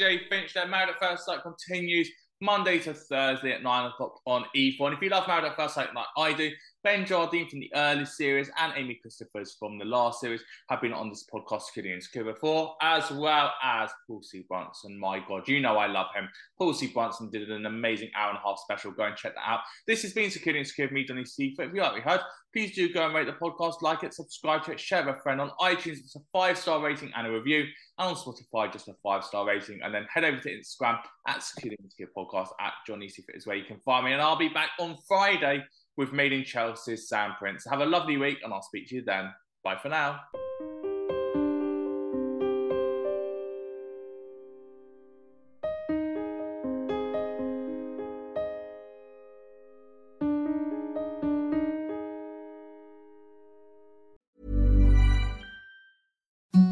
PJ 0.01 0.29
Finch, 0.29 0.55
their 0.55 0.67
Married 0.67 0.91
at 0.91 0.99
First 0.99 1.27
Sight 1.27 1.41
continues 1.43 2.11
Monday 2.41 2.79
to 2.81 2.95
Thursday 2.95 3.53
at 3.53 3.63
9 3.63 3.91
o'clock 3.91 4.21
on 4.27 4.45
E4. 4.57 4.87
And 4.87 4.95
if 4.95 5.03
you 5.03 5.11
love 5.11 5.29
Married 5.29 5.45
at 5.45 5.57
First 5.57 5.75
Sight 5.75 5.95
like 5.95 6.07
I 6.17 6.33
do, 6.33 6.51
Ben 6.83 7.05
Jardine 7.05 7.47
from 7.47 7.61
the 7.61 7.71
early 7.75 8.07
series 8.07 8.51
and 8.59 8.73
Amy 8.75 8.99
Christophers 9.05 9.51
from 9.59 9.79
the 9.79 9.85
last 9.85 10.19
series 10.21 10.43
have 10.71 10.81
been 10.81 10.95
on 10.95 11.11
this 11.11 11.27
podcast, 11.33 11.63
Secure 11.63 11.83
the 11.83 11.93
Insecure 11.93 12.25
before, 12.25 12.75
as 12.81 13.11
well 13.11 13.53
as 13.63 13.91
Paul 14.07 14.23
C. 14.23 14.47
Brunson. 14.49 14.99
My 14.99 15.23
God, 15.29 15.47
you 15.47 15.61
know 15.61 15.77
I 15.77 15.87
love 15.87 16.07
him. 16.15 16.27
Paul 16.59 16.73
C. 16.73 16.87
Brunson 16.87 17.31
did 17.31 17.51
an 17.51 17.67
amazing 17.67 18.11
hour 18.17 18.31
and 18.31 18.39
a 18.39 18.41
half 18.41 18.59
special. 18.61 18.93
Go 18.93 19.05
and 19.05 19.15
check 19.15 19.35
that 19.35 19.47
out. 19.47 19.61
This 19.87 20.01
has 20.03 20.15
been 20.15 20.31
Secure 20.31 20.55
the 20.55 20.61
Insecure 20.61 20.87
with 20.87 20.93
me, 20.93 21.05
Donny 21.05 21.27
Seaford. 21.27 21.69
If 21.69 21.75
you 21.75 21.83
like 21.83 21.97
you 21.97 22.03
heard, 22.03 22.21
please 22.55 22.75
do 22.75 22.91
go 22.91 23.05
and 23.05 23.15
rate 23.15 23.27
the 23.27 23.33
podcast, 23.33 23.83
like 23.83 24.03
it, 24.03 24.15
subscribe 24.15 24.65
to 24.65 24.73
it, 24.73 24.81
share 24.81 25.05
with 25.05 25.17
a 25.17 25.21
friend 25.21 25.41
on 25.41 25.51
iTunes. 25.61 25.99
It's 25.99 26.17
a 26.17 26.21
five 26.33 26.57
star 26.57 26.83
rating 26.83 27.13
and 27.15 27.27
a 27.27 27.31
review. 27.31 27.65
And 27.99 28.09
on 28.09 28.15
Spotify, 28.15 28.73
just 28.73 28.89
a 28.89 28.95
five 29.03 29.23
star 29.23 29.47
rating. 29.47 29.81
And 29.83 29.95
then 29.95 30.07
head 30.13 30.25
over 30.25 30.39
to 30.39 30.51
Instagram 30.51 30.99
at 31.29 31.43
Secure 31.43 31.75
the 31.77 31.85
Insecure 31.85 32.09
Podcast 32.17 32.49
at 32.59 32.73
Johnny 32.87 33.11
Seaford 33.11 33.37
is 33.37 33.47
where 33.47 33.57
you 33.57 33.65
can 33.65 33.81
find 33.85 34.07
me. 34.07 34.13
And 34.13 34.23
I'll 34.23 34.39
be 34.39 34.49
back 34.49 34.71
on 34.81 34.97
Friday 35.07 35.63
with 36.01 36.15
Made 36.15 36.33
in 36.33 36.45
Chelsea's 36.45 37.11
Sam 37.11 37.35
Prince. 37.39 37.67
Have 37.69 37.81
a 37.81 37.85
lovely 37.85 38.17
week, 38.17 38.39
and 38.43 38.55
I'll 38.55 38.63
speak 38.63 38.89
to 38.89 38.95
you 38.97 39.03
then. 39.05 39.31
Bye 39.63 39.77
for 39.77 39.91
now. 39.91 40.19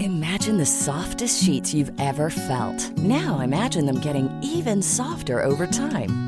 Imagine 0.00 0.56
the 0.56 0.64
softest 0.64 1.44
sheets 1.44 1.74
you've 1.74 1.92
ever 2.00 2.30
felt. 2.30 2.96
Now 2.96 3.40
imagine 3.40 3.84
them 3.84 4.00
getting 4.00 4.30
even 4.42 4.80
softer 4.80 5.42
over 5.42 5.66
time. 5.66 6.27